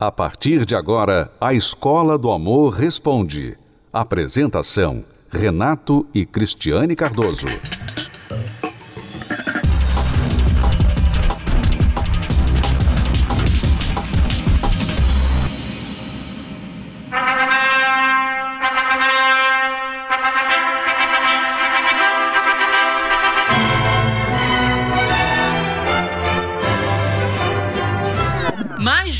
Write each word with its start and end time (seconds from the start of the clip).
A 0.00 0.12
partir 0.12 0.64
de 0.64 0.76
agora, 0.76 1.28
a 1.40 1.52
Escola 1.52 2.16
do 2.16 2.30
Amor 2.30 2.72
Responde. 2.72 3.58
Apresentação: 3.92 5.04
Renato 5.28 6.06
e 6.14 6.24
Cristiane 6.24 6.94
Cardoso. 6.94 7.48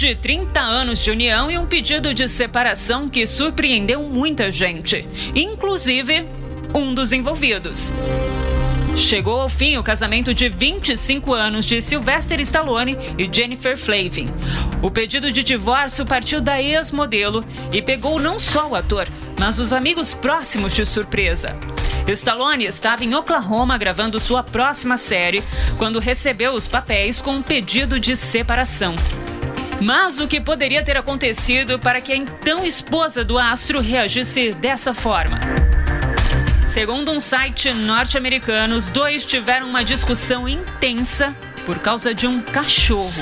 de 0.09 0.15
30 0.15 0.59
anos 0.89 1.01
de 1.01 1.11
união 1.11 1.51
e 1.51 1.59
um 1.59 1.67
pedido 1.67 2.15
de 2.15 2.27
separação 2.27 3.11
que 3.11 3.27
surpreendeu 3.27 4.03
muita 4.05 4.51
gente, 4.51 5.07
inclusive 5.35 6.27
um 6.75 6.95
dos 6.95 7.13
envolvidos. 7.13 7.93
Chegou 8.97 9.39
ao 9.39 9.51
fim 9.51 9.77
o 9.77 9.83
casamento 9.83 10.33
de 10.33 10.49
25 10.49 11.35
anos 11.35 11.67
de 11.67 11.83
Sylvester 11.83 12.41
Stallone 12.41 12.97
e 13.19 13.29
Jennifer 13.31 13.77
Flavin. 13.77 14.29
O 14.81 14.91
pedido 14.91 15.31
de 15.31 15.45
divórcio 15.45 16.07
partiu 16.07 16.41
da 16.41 16.61
ex-modelo 16.61 17.45
e 17.71 17.83
pegou 17.83 18.19
não 18.19 18.41
só 18.41 18.67
o 18.69 18.75
ator, 18.75 19.07
mas 19.39 19.59
os 19.59 19.75
amigos 19.75 20.15
próximos 20.15 20.73
de 20.73 20.87
surpresa. 20.87 21.55
Stallone 22.09 22.65
estava 22.65 23.05
em 23.05 23.15
Oklahoma 23.15 23.77
gravando 23.77 24.19
sua 24.19 24.43
próxima 24.43 24.97
série 24.97 25.45
quando 25.77 25.99
recebeu 25.99 26.55
os 26.55 26.67
papéis 26.67 27.21
com 27.21 27.33
um 27.33 27.43
pedido 27.43 28.01
de 28.01 28.17
separação. 28.17 28.95
Mas 29.81 30.19
o 30.19 30.27
que 30.27 30.41
poderia 30.41 30.83
ter 30.83 30.97
acontecido 30.97 31.79
para 31.79 32.01
que 32.01 32.13
a 32.13 32.17
então 32.17 32.67
esposa 32.67 33.25
do 33.25 33.39
astro 33.39 33.81
reagisse 33.81 34.53
dessa 34.53 34.93
forma? 34.93 35.39
Segundo 36.67 37.13
um 37.13 37.21
site 37.21 37.73
norte-americano, 37.73 38.77
os 38.77 38.89
dois 38.89 39.25
tiveram 39.25 39.69
uma 39.69 39.85
discussão 39.85 40.49
intensa 40.49 41.35
por 41.65 41.79
causa 41.79 42.13
de 42.13 42.27
um 42.27 42.41
cachorro. 42.41 43.13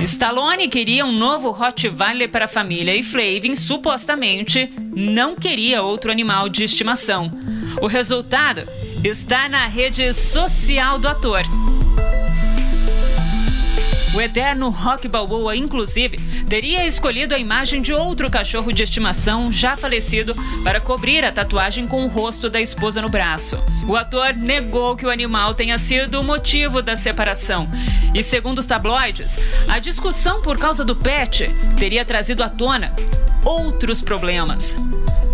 Stallone 0.00 0.68
queria 0.68 1.04
um 1.04 1.12
novo 1.12 1.50
Rottweiler 1.50 2.28
para 2.28 2.46
a 2.46 2.48
família 2.48 2.96
e 2.96 3.02
Flavin 3.02 3.54
supostamente 3.54 4.72
não 4.94 5.36
queria 5.36 5.82
outro 5.82 6.10
animal 6.10 6.48
de 6.48 6.64
estimação. 6.64 7.30
O 7.80 7.86
resultado 7.86 8.66
está 9.04 9.48
na 9.48 9.66
rede 9.66 10.12
social 10.12 10.98
do 10.98 11.06
ator. 11.06 11.42
O 14.14 14.20
eterno 14.20 14.70
Rock 14.70 15.06
Balboa, 15.06 15.54
inclusive, 15.54 16.16
teria 16.48 16.84
escolhido 16.86 17.34
a 17.34 17.38
imagem 17.38 17.80
de 17.80 17.92
outro 17.92 18.28
cachorro 18.28 18.72
de 18.72 18.82
estimação 18.82 19.52
já 19.52 19.76
falecido 19.76 20.34
para 20.64 20.80
cobrir 20.80 21.24
a 21.24 21.30
tatuagem 21.30 21.86
com 21.86 22.04
o 22.04 22.08
rosto 22.08 22.50
da 22.50 22.60
esposa 22.60 23.00
no 23.00 23.08
braço. 23.08 23.62
O 23.86 23.94
ator 23.94 24.34
negou 24.34 24.96
que 24.96 25.06
o 25.06 25.10
animal 25.10 25.54
tenha 25.54 25.78
sido 25.78 26.20
o 26.20 26.24
motivo 26.24 26.82
da 26.82 26.96
separação. 26.96 27.68
E 28.12 28.22
segundo 28.24 28.58
os 28.58 28.66
tabloides, 28.66 29.38
a 29.68 29.78
discussão 29.78 30.42
por 30.42 30.58
causa 30.58 30.84
do 30.84 30.96
pet 30.96 31.48
teria 31.78 32.04
trazido 32.04 32.42
à 32.42 32.48
tona 32.48 32.92
outros 33.44 34.02
problemas. 34.02 34.74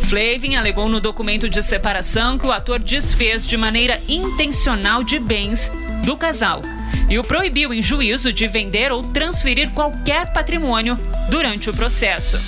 Flavin 0.04 0.54
alegou 0.56 0.88
no 0.88 1.00
documento 1.00 1.48
de 1.48 1.62
separação 1.62 2.38
que 2.38 2.46
o 2.46 2.52
ator 2.52 2.78
desfez 2.78 3.46
de 3.46 3.56
maneira 3.56 4.00
intencional 4.06 5.02
de 5.02 5.18
bens 5.18 5.70
do 6.04 6.16
casal 6.16 6.60
e 7.08 7.18
o 7.18 7.24
proibiu 7.24 7.72
em 7.72 7.80
juízo 7.80 8.32
de 8.32 8.46
vender 8.46 8.92
ou 8.92 9.02
transferir 9.02 9.70
qualquer 9.70 10.32
patrimônio 10.32 10.96
durante 11.28 11.70
o 11.70 11.72
processo. 11.74 12.38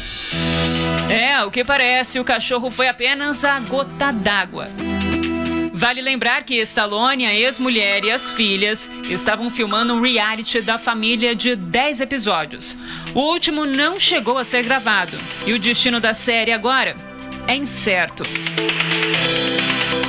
É, 1.10 1.42
o 1.44 1.50
que 1.50 1.64
parece, 1.64 2.20
o 2.20 2.24
cachorro 2.24 2.70
foi 2.70 2.88
apenas 2.88 3.44
a 3.44 3.58
gota 3.60 4.10
d'água. 4.10 4.68
Vale 5.72 6.00
lembrar 6.00 6.42
que 6.44 6.54
Stallone, 6.56 7.26
a 7.26 7.34
ex-mulher 7.34 8.02
e 8.04 8.10
as 8.10 8.30
filhas 8.30 8.88
estavam 9.10 9.50
filmando 9.50 9.94
um 9.94 10.00
reality 10.00 10.62
da 10.62 10.78
família 10.78 11.34
de 11.34 11.54
10 11.54 12.00
episódios. 12.00 12.76
O 13.14 13.20
último 13.20 13.66
não 13.66 14.00
chegou 14.00 14.38
a 14.38 14.44
ser 14.44 14.64
gravado 14.64 15.18
e 15.46 15.52
o 15.52 15.58
destino 15.58 16.00
da 16.00 16.14
série 16.14 16.52
agora 16.52 16.96
é 17.46 17.56
incerto. 17.56 18.22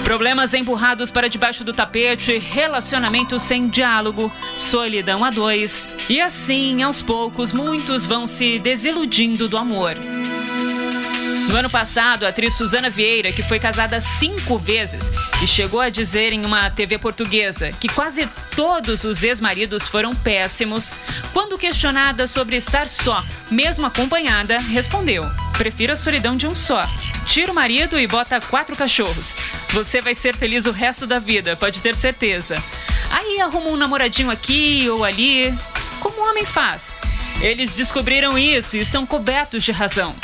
Problemas 0.03 0.53
empurrados 0.53 1.11
para 1.11 1.27
debaixo 1.27 1.63
do 1.63 1.73
tapete, 1.73 2.37
relacionamento 2.37 3.39
sem 3.39 3.67
diálogo, 3.67 4.31
solidão 4.55 5.23
a 5.23 5.29
dois. 5.29 5.89
E 6.09 6.21
assim, 6.21 6.81
aos 6.81 7.01
poucos, 7.01 7.51
muitos 7.51 8.05
vão 8.05 8.25
se 8.25 8.57
desiludindo 8.57 9.49
do 9.49 9.57
amor. 9.57 9.97
No 11.49 11.55
ano 11.57 11.69
passado, 11.69 12.25
a 12.25 12.29
atriz 12.29 12.53
Suzana 12.53 12.89
Vieira, 12.89 13.31
que 13.31 13.41
foi 13.41 13.57
casada 13.57 14.01
cinco 14.01 14.57
vezes 14.57 15.11
e 15.41 15.47
chegou 15.47 15.79
a 15.79 15.89
dizer 15.89 16.33
em 16.33 16.45
uma 16.45 16.69
TV 16.69 16.97
portuguesa 16.97 17.71
que 17.71 17.87
quase 17.87 18.27
todos 18.55 19.03
os 19.05 19.23
ex-maridos 19.23 19.87
foram 19.87 20.13
péssimos, 20.13 20.91
quando 21.33 21.57
questionada 21.57 22.27
sobre 22.27 22.57
estar 22.57 22.87
só, 22.87 23.23
mesmo 23.49 23.85
acompanhada, 23.85 24.57
respondeu: 24.57 25.23
Prefiro 25.57 25.93
a 25.93 25.97
solidão 25.97 26.35
de 26.35 26.47
um 26.47 26.53
só. 26.53 26.81
Tira 27.27 27.51
o 27.51 27.55
marido 27.55 27.99
e 27.99 28.07
bota 28.07 28.41
quatro 28.41 28.75
cachorros. 28.75 29.35
Você 29.69 30.01
vai 30.01 30.15
ser 30.15 30.35
feliz 30.35 30.65
o 30.65 30.71
resto 30.71 31.05
da 31.05 31.19
vida, 31.19 31.55
pode 31.55 31.81
ter 31.81 31.93
certeza. 31.95 32.55
Aí 33.11 33.39
arruma 33.39 33.69
um 33.69 33.75
namoradinho 33.77 34.31
aqui 34.31 34.89
ou 34.89 35.03
ali, 35.03 35.53
como 35.99 36.17
o 36.19 36.29
homem 36.29 36.45
faz. 36.45 36.93
Eles 37.41 37.75
descobriram 37.75 38.37
isso 38.37 38.75
e 38.75 38.79
estão 38.79 39.05
cobertos 39.05 39.63
de 39.63 39.71
razão. 39.71 40.15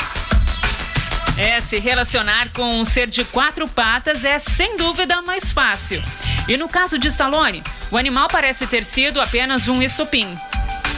É, 1.36 1.60
se 1.60 1.78
relacionar 1.78 2.50
com 2.52 2.80
um 2.80 2.84
ser 2.84 3.08
de 3.08 3.24
quatro 3.24 3.68
patas 3.68 4.24
é 4.24 4.38
sem 4.38 4.76
dúvida 4.76 5.20
mais 5.22 5.50
fácil. 5.50 6.02
E 6.48 6.56
no 6.56 6.68
caso 6.68 6.98
de 6.98 7.08
Stallone, 7.08 7.62
o 7.90 7.96
animal 7.96 8.28
parece 8.28 8.66
ter 8.66 8.84
sido 8.84 9.20
apenas 9.20 9.68
um 9.68 9.82
estopim. 9.82 10.36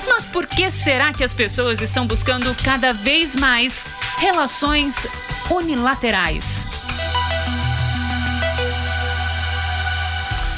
Mas 0.08 0.24
por 0.24 0.46
que 0.46 0.70
será 0.70 1.12
que 1.12 1.24
as 1.24 1.32
pessoas 1.32 1.82
estão 1.82 2.06
buscando 2.06 2.54
cada 2.62 2.92
vez 2.92 3.34
mais 3.34 3.80
relações 4.18 5.06
unilaterais? 5.50 6.66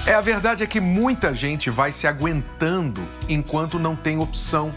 É, 0.06 0.14
a 0.14 0.20
verdade 0.22 0.64
é 0.64 0.66
que 0.66 0.80
muita 0.80 1.34
gente 1.34 1.68
vai 1.68 1.92
se 1.92 2.06
aguentando 2.06 3.06
enquanto 3.28 3.78
não 3.78 3.94
tem 3.94 4.18
opção. 4.18 4.72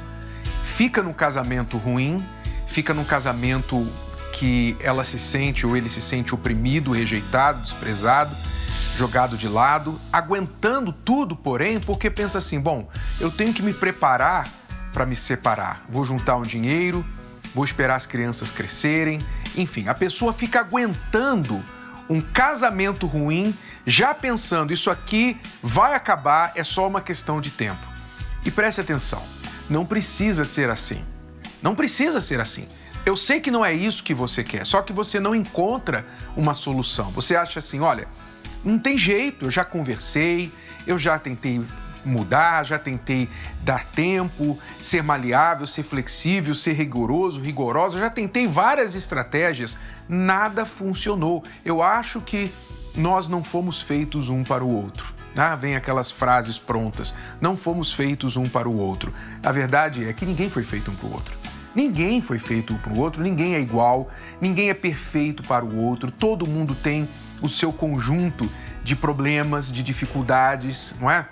Fica 0.61 1.01
num 1.01 1.13
casamento 1.13 1.77
ruim, 1.77 2.25
fica 2.67 2.93
num 2.93 3.05
casamento 3.05 3.87
que 4.33 4.75
ela 4.81 5.03
se 5.03 5.17
sente 5.17 5.65
ou 5.65 5.77
ele 5.77 5.89
se 5.89 6.01
sente 6.01 6.35
oprimido, 6.35 6.91
rejeitado, 6.91 7.61
desprezado, 7.61 8.35
jogado 8.97 9.37
de 9.37 9.47
lado, 9.47 10.01
aguentando 10.11 10.91
tudo, 10.91 11.35
porém, 11.35 11.79
porque 11.79 12.09
pensa 12.09 12.37
assim: 12.37 12.59
bom, 12.59 12.89
eu 13.19 13.31
tenho 13.31 13.53
que 13.53 13.61
me 13.61 13.73
preparar 13.73 14.49
para 14.93 15.05
me 15.05 15.15
separar. 15.15 15.85
Vou 15.89 16.03
juntar 16.03 16.37
um 16.37 16.43
dinheiro, 16.43 17.05
vou 17.53 17.63
esperar 17.63 17.95
as 17.95 18.05
crianças 18.05 18.51
crescerem. 18.51 19.19
Enfim, 19.55 19.87
a 19.87 19.93
pessoa 19.93 20.33
fica 20.33 20.59
aguentando 20.59 21.63
um 22.09 22.19
casamento 22.19 23.07
ruim, 23.07 23.55
já 23.85 24.13
pensando 24.13 24.73
isso 24.73 24.89
aqui 24.89 25.39
vai 25.63 25.93
acabar, 25.93 26.51
é 26.55 26.63
só 26.63 26.87
uma 26.87 27.01
questão 27.01 27.39
de 27.39 27.51
tempo. 27.51 27.87
E 28.45 28.51
preste 28.51 28.81
atenção, 28.81 29.23
não 29.69 29.85
precisa 29.85 30.43
ser 30.43 30.69
assim. 30.69 31.03
Não 31.61 31.75
precisa 31.75 32.19
ser 32.19 32.39
assim. 32.39 32.67
Eu 33.05 33.15
sei 33.15 33.39
que 33.39 33.49
não 33.49 33.63
é 33.63 33.73
isso 33.73 34.03
que 34.03 34.13
você 34.13 34.43
quer, 34.43 34.65
só 34.65 34.81
que 34.81 34.91
você 34.91 35.19
não 35.19 35.33
encontra 35.33 36.05
uma 36.35 36.53
solução. 36.53 37.11
Você 37.11 37.35
acha 37.35 37.59
assim, 37.59 37.79
olha, 37.79 38.07
não 38.63 38.77
tem 38.77 38.97
jeito, 38.97 39.45
eu 39.45 39.51
já 39.51 39.63
conversei, 39.63 40.51
eu 40.85 40.97
já 40.97 41.17
tentei 41.17 41.63
mudar, 42.05 42.65
já 42.65 42.79
tentei 42.79 43.29
dar 43.63 43.85
tempo, 43.85 44.57
ser 44.81 45.03
maleável, 45.03 45.65
ser 45.65 45.83
flexível, 45.83 46.53
ser 46.53 46.73
rigoroso, 46.73 47.41
rigorosa, 47.41 47.99
já 47.99 48.09
tentei 48.09 48.47
várias 48.47 48.95
estratégias, 48.95 49.77
nada 50.07 50.65
funcionou. 50.65 51.43
Eu 51.63 51.81
acho 51.81 52.21
que 52.21 52.51
nós 52.95 53.29
não 53.29 53.43
fomos 53.43 53.81
feitos 53.81 54.29
um 54.29 54.43
para 54.43 54.63
o 54.63 54.69
outro. 54.69 55.13
Ah, 55.35 55.55
vem 55.55 55.75
aquelas 55.75 56.11
frases 56.11 56.59
prontas. 56.59 57.13
Não 57.39 57.55
fomos 57.55 57.93
feitos 57.93 58.35
um 58.35 58.49
para 58.49 58.67
o 58.67 58.77
outro. 58.77 59.13
A 59.41 59.51
verdade 59.51 60.07
é 60.07 60.13
que 60.13 60.25
ninguém 60.25 60.49
foi 60.49 60.63
feito 60.63 60.91
um 60.91 60.95
para 60.95 61.07
o 61.07 61.13
outro. 61.13 61.37
Ninguém 61.73 62.21
foi 62.21 62.37
feito 62.37 62.73
um 62.73 62.77
para 62.77 62.91
o 62.91 62.99
outro, 62.99 63.23
ninguém 63.23 63.55
é 63.55 63.61
igual, 63.61 64.09
ninguém 64.41 64.69
é 64.69 64.73
perfeito 64.73 65.41
para 65.41 65.63
o 65.63 65.77
outro, 65.77 66.11
todo 66.11 66.45
mundo 66.45 66.75
tem 66.75 67.07
o 67.41 67.47
seu 67.47 67.71
conjunto 67.71 68.49
de 68.83 68.93
problemas, 68.93 69.71
de 69.71 69.81
dificuldades, 69.81 70.93
não 70.99 71.09
é? 71.09 71.25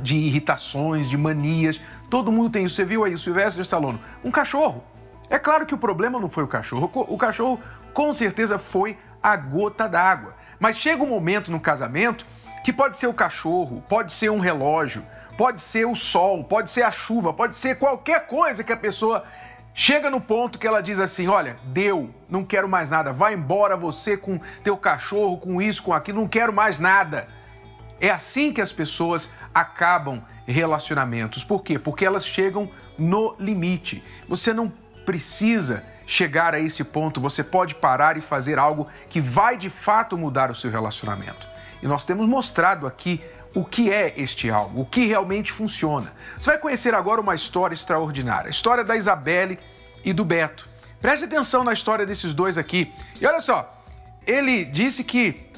De 0.00 0.16
irritações, 0.16 1.10
de 1.10 1.16
manias, 1.16 1.80
todo 2.08 2.32
mundo 2.32 2.50
tem 2.50 2.64
isso. 2.64 2.76
Você 2.76 2.84
viu 2.84 3.04
aí 3.04 3.14
o 3.14 3.18
Sylvester 3.18 3.62
Stallone, 3.62 4.00
um 4.24 4.30
cachorro. 4.30 4.82
É 5.28 5.38
claro 5.38 5.66
que 5.66 5.74
o 5.74 5.78
problema 5.78 6.20
não 6.20 6.28
foi 6.28 6.44
o 6.44 6.48
cachorro, 6.48 6.90
o 6.94 7.16
cachorro 7.16 7.60
com 7.92 8.12
certeza 8.12 8.58
foi 8.58 8.98
a 9.22 9.36
gota 9.36 9.88
d'água. 9.88 10.34
Mas 10.58 10.76
chega 10.76 11.02
um 11.02 11.08
momento 11.08 11.50
no 11.50 11.60
casamento 11.60 12.26
que 12.64 12.72
pode 12.72 12.96
ser 12.96 13.06
o 13.06 13.14
cachorro, 13.14 13.82
pode 13.88 14.12
ser 14.12 14.30
um 14.30 14.38
relógio, 14.38 15.04
pode 15.36 15.60
ser 15.60 15.86
o 15.86 15.94
sol, 15.94 16.44
pode 16.44 16.70
ser 16.70 16.82
a 16.82 16.90
chuva, 16.90 17.32
pode 17.32 17.56
ser 17.56 17.76
qualquer 17.76 18.26
coisa 18.26 18.62
que 18.62 18.72
a 18.72 18.76
pessoa 18.76 19.24
chega 19.74 20.10
no 20.10 20.20
ponto 20.20 20.58
que 20.58 20.66
ela 20.66 20.82
diz 20.82 21.00
assim: 21.00 21.28
olha, 21.28 21.56
deu, 21.64 22.10
não 22.28 22.44
quero 22.44 22.68
mais 22.68 22.90
nada, 22.90 23.12
vai 23.12 23.34
embora 23.34 23.76
você 23.76 24.16
com 24.16 24.38
teu 24.62 24.76
cachorro, 24.76 25.38
com 25.38 25.60
isso, 25.60 25.82
com 25.82 25.92
aquilo, 25.92 26.20
não 26.20 26.28
quero 26.28 26.52
mais 26.52 26.78
nada. 26.78 27.26
É 28.02 28.10
assim 28.10 28.52
que 28.52 28.60
as 28.60 28.72
pessoas 28.72 29.30
acabam 29.54 30.20
relacionamentos. 30.44 31.44
Por 31.44 31.62
quê? 31.62 31.78
Porque 31.78 32.04
elas 32.04 32.26
chegam 32.26 32.68
no 32.98 33.36
limite. 33.38 34.02
Você 34.28 34.52
não 34.52 34.72
precisa 35.06 35.84
chegar 36.04 36.52
a 36.52 36.58
esse 36.58 36.82
ponto, 36.82 37.20
você 37.20 37.44
pode 37.44 37.76
parar 37.76 38.16
e 38.16 38.20
fazer 38.20 38.58
algo 38.58 38.88
que 39.08 39.20
vai 39.20 39.56
de 39.56 39.70
fato 39.70 40.18
mudar 40.18 40.50
o 40.50 40.54
seu 40.54 40.68
relacionamento. 40.68 41.48
E 41.80 41.86
nós 41.86 42.04
temos 42.04 42.26
mostrado 42.26 42.88
aqui 42.88 43.22
o 43.54 43.64
que 43.64 43.92
é 43.92 44.12
este 44.16 44.50
algo, 44.50 44.80
o 44.80 44.86
que 44.86 45.06
realmente 45.06 45.52
funciona. 45.52 46.12
Você 46.36 46.50
vai 46.50 46.58
conhecer 46.58 46.96
agora 46.96 47.20
uma 47.20 47.36
história 47.36 47.72
extraordinária, 47.72 48.48
a 48.48 48.50
história 48.50 48.82
da 48.82 48.96
Isabelle 48.96 49.60
e 50.04 50.12
do 50.12 50.24
Beto. 50.24 50.68
Preste 51.00 51.26
atenção 51.26 51.62
na 51.62 51.72
história 51.72 52.04
desses 52.04 52.34
dois 52.34 52.58
aqui. 52.58 52.92
E 53.20 53.26
olha 53.26 53.40
só, 53.40 53.80
ele 54.26 54.64
disse 54.64 55.04
que 55.04 55.51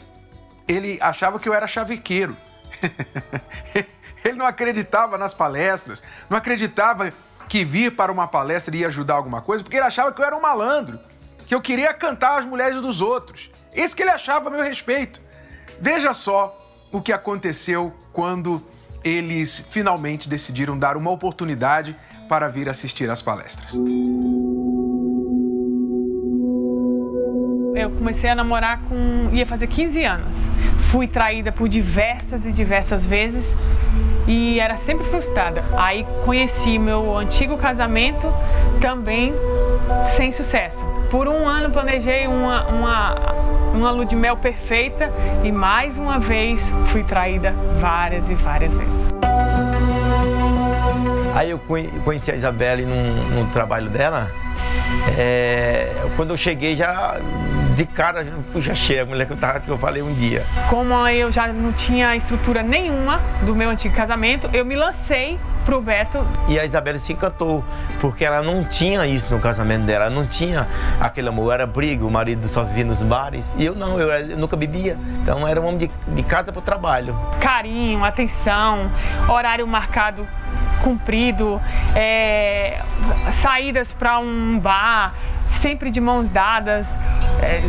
ele 0.67 0.99
achava 1.01 1.39
que 1.39 1.49
eu 1.49 1.55
era 1.55 1.67
chavequeiro. 1.67 2.37
ele 4.25 4.37
não 4.37 4.47
acreditava 4.47 5.19
nas 5.19 5.35
palestras, 5.35 6.03
não 6.29 6.39
acreditava 6.39 7.13
que 7.49 7.65
vir 7.65 7.95
para 7.95 8.11
uma 8.11 8.27
palestra 8.27 8.75
ia 8.75 8.87
ajudar 8.87 9.15
alguma 9.15 9.43
coisa, 9.43 9.63
porque 9.63 9.77
ele 9.77 9.85
achava 9.85 10.13
que 10.13 10.21
eu 10.21 10.25
era 10.25 10.37
um 10.37 10.41
malandro, 10.41 10.99
que 11.47 11.55
eu 11.55 11.61
queria 11.61 11.93
cantar 11.93 12.39
as 12.39 12.45
mulheres 12.45 12.81
dos 12.81 13.01
outros. 13.01 13.51
Isso 13.75 13.95
que 13.95 14.03
ele 14.03 14.11
achava 14.11 14.49
a 14.49 14.51
meu 14.51 14.63
respeito. 14.63 15.21
Veja 15.81 16.15
só 16.15 16.61
o 16.91 17.03
que 17.03 17.13
aconteceu 17.13 17.93
quando 18.13 18.65
eles 19.03 19.67
finalmente 19.69 20.29
decidiram 20.29 20.79
dar 20.79 20.97
uma 20.97 21.11
oportunidade 21.11 21.95
para 22.29 22.49
vir 22.49 22.69
assistir 22.69 23.11
às 23.11 23.21
palestras. 23.21 23.79
Eu 27.75 27.91
comecei 27.91 28.31
a 28.31 28.35
namorar 28.37 28.81
com. 28.89 29.31
ia 29.33 29.45
fazer 29.45 29.67
15 29.67 30.05
anos. 30.05 30.35
Fui 30.93 31.09
traída 31.09 31.51
por 31.51 31.69
diversas 31.69 32.47
e 32.47 32.53
diversas 32.53 33.05
vezes 33.05 33.55
e 34.29 34.61
era 34.61 34.77
sempre 34.77 35.05
frustrada. 35.09 35.65
Aí 35.77 36.07
conheci 36.25 36.79
meu 36.79 37.17
antigo 37.17 37.57
casamento 37.59 38.33
também 38.81 39.35
sem 40.17 40.31
sucesso. 40.31 40.79
Por 41.11 41.27
um 41.27 41.49
ano 41.49 41.71
planejei 41.71 42.29
uma, 42.29 42.67
uma, 42.69 43.15
uma 43.75 43.91
lua 43.91 44.07
de 44.07 44.15
mel 44.15 44.37
perfeita 44.37 45.11
e 45.43 45.51
mais 45.51 45.97
uma 45.99 46.21
vez 46.21 46.63
fui 46.93 47.03
traída 47.03 47.53
várias 47.81 48.29
e 48.31 48.35
várias 48.35 48.77
vezes. 48.77 48.95
Aí 51.35 51.51
eu 51.51 51.59
conheci 52.05 52.31
a 52.31 52.35
Isabelle 52.35 52.87
no, 52.87 53.47
trabalho 53.47 53.91
dela. 53.91 54.31
É, 55.19 55.91
quando 56.17 56.31
eu 56.31 56.37
cheguei 56.37 56.77
já 56.77 57.19
de 57.75 57.85
cara, 57.87 58.25
puxa 58.53 58.75
cheia, 58.75 59.03
a 59.03 59.07
mulher 59.07 59.27
que 59.27 59.33
eu, 59.33 59.37
tava, 59.37 59.61
que 59.61 59.69
eu 59.69 59.77
falei 59.77 60.03
um 60.03 60.15
dia. 60.15 60.45
Como 60.71 60.95
eu 61.09 61.31
já 61.31 61.49
não 61.49 61.73
tinha 61.73 62.15
estrutura 62.17 62.63
nenhuma 62.63 63.21
do 63.43 63.55
meu 63.55 63.69
antigo 63.69 63.95
casamento, 63.95 64.49
eu 64.53 64.65
me 64.65 64.77
lancei 64.77 65.39
pro 65.65 65.81
Beto. 65.81 66.25
E 66.49 66.59
a 66.59 66.65
Isabela 66.65 66.99
se 66.99 67.13
encantou, 67.13 67.65
porque 68.01 68.25
ela 68.25 68.43
não 68.43 68.65
tinha 68.65 69.07
isso 69.07 69.33
no 69.33 69.41
casamento 69.41 69.85
dela, 69.85 70.07
ela 70.07 70.15
não 70.15 70.27
tinha 70.27 70.69
aquele 71.01 71.29
amor, 71.29 71.53
era 71.53 71.67
briga, 71.67 72.05
o 72.05 72.11
marido 72.11 72.47
só 72.49 72.63
vivia 72.63 72.85
nos 72.85 73.03
bares, 73.03 73.57
e 73.59 73.65
eu 73.65 73.75
não, 73.75 73.99
eu, 73.99 74.09
eu 74.11 74.37
nunca 74.37 74.57
bebia. 74.57 74.97
Então 75.23 75.47
era 75.47 75.61
um 75.61 75.67
homem 75.67 75.79
de, 75.79 75.91
de 76.09 76.23
casa 76.23 76.53
pro 76.53 76.63
trabalho. 76.63 77.19
Carinho, 77.41 78.05
atenção, 78.05 78.91
horário 79.29 79.67
marcado 79.67 80.27
cumprido, 80.83 81.61
é, 81.95 82.83
saídas 83.33 83.91
para 83.95 84.19
um 84.19 84.59
bar, 84.59 85.15
sempre 85.49 85.91
de 85.91 86.01
mãos 86.01 86.29
dadas, 86.29 86.89
é, 87.43 87.63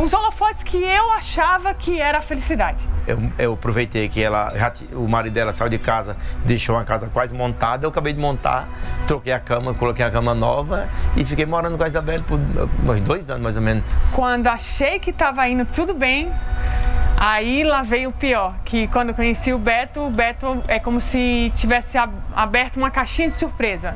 os 0.00 0.12
holofotes 0.12 0.62
que 0.62 0.76
eu 0.76 1.10
achava 1.12 1.74
que 1.74 2.00
era 2.00 2.18
a 2.18 2.22
felicidade. 2.22 2.86
Eu, 3.06 3.18
eu 3.38 3.52
aproveitei 3.52 4.08
que 4.08 4.22
ela, 4.22 4.52
o 4.92 5.06
marido 5.06 5.32
dela 5.34 5.52
saiu 5.52 5.70
de 5.70 5.78
casa, 5.78 6.16
deixou 6.44 6.76
a 6.76 6.84
casa 6.84 7.08
quase 7.08 7.34
montada, 7.34 7.84
eu 7.86 7.90
acabei 7.90 8.12
de 8.12 8.18
montar, 8.18 8.68
troquei 9.06 9.32
a 9.32 9.38
cama, 9.38 9.74
coloquei 9.74 10.04
a 10.04 10.10
cama 10.10 10.34
nova 10.34 10.88
e 11.16 11.24
fiquei 11.24 11.46
morando 11.46 11.76
com 11.78 11.84
a 11.84 11.88
Isabelle 11.88 12.24
por 12.24 12.38
uns 12.38 13.00
dois 13.00 13.30
anos 13.30 13.42
mais 13.42 13.56
ou 13.56 13.62
menos. 13.62 13.84
Quando 14.12 14.48
achei 14.48 14.98
que 14.98 15.10
estava 15.10 15.48
indo 15.48 15.64
tudo 15.66 15.94
bem, 15.94 16.32
Aí 17.18 17.64
lá 17.64 17.82
veio 17.82 18.10
o 18.10 18.12
pior, 18.12 18.54
que 18.62 18.86
quando 18.88 19.08
eu 19.08 19.14
conheci 19.14 19.50
o 19.50 19.58
Beto, 19.58 20.00
o 20.00 20.10
Beto 20.10 20.62
é 20.68 20.78
como 20.78 21.00
se 21.00 21.50
tivesse 21.56 21.96
aberto 22.34 22.76
uma 22.76 22.90
caixinha 22.90 23.28
de 23.28 23.34
surpresa. 23.34 23.94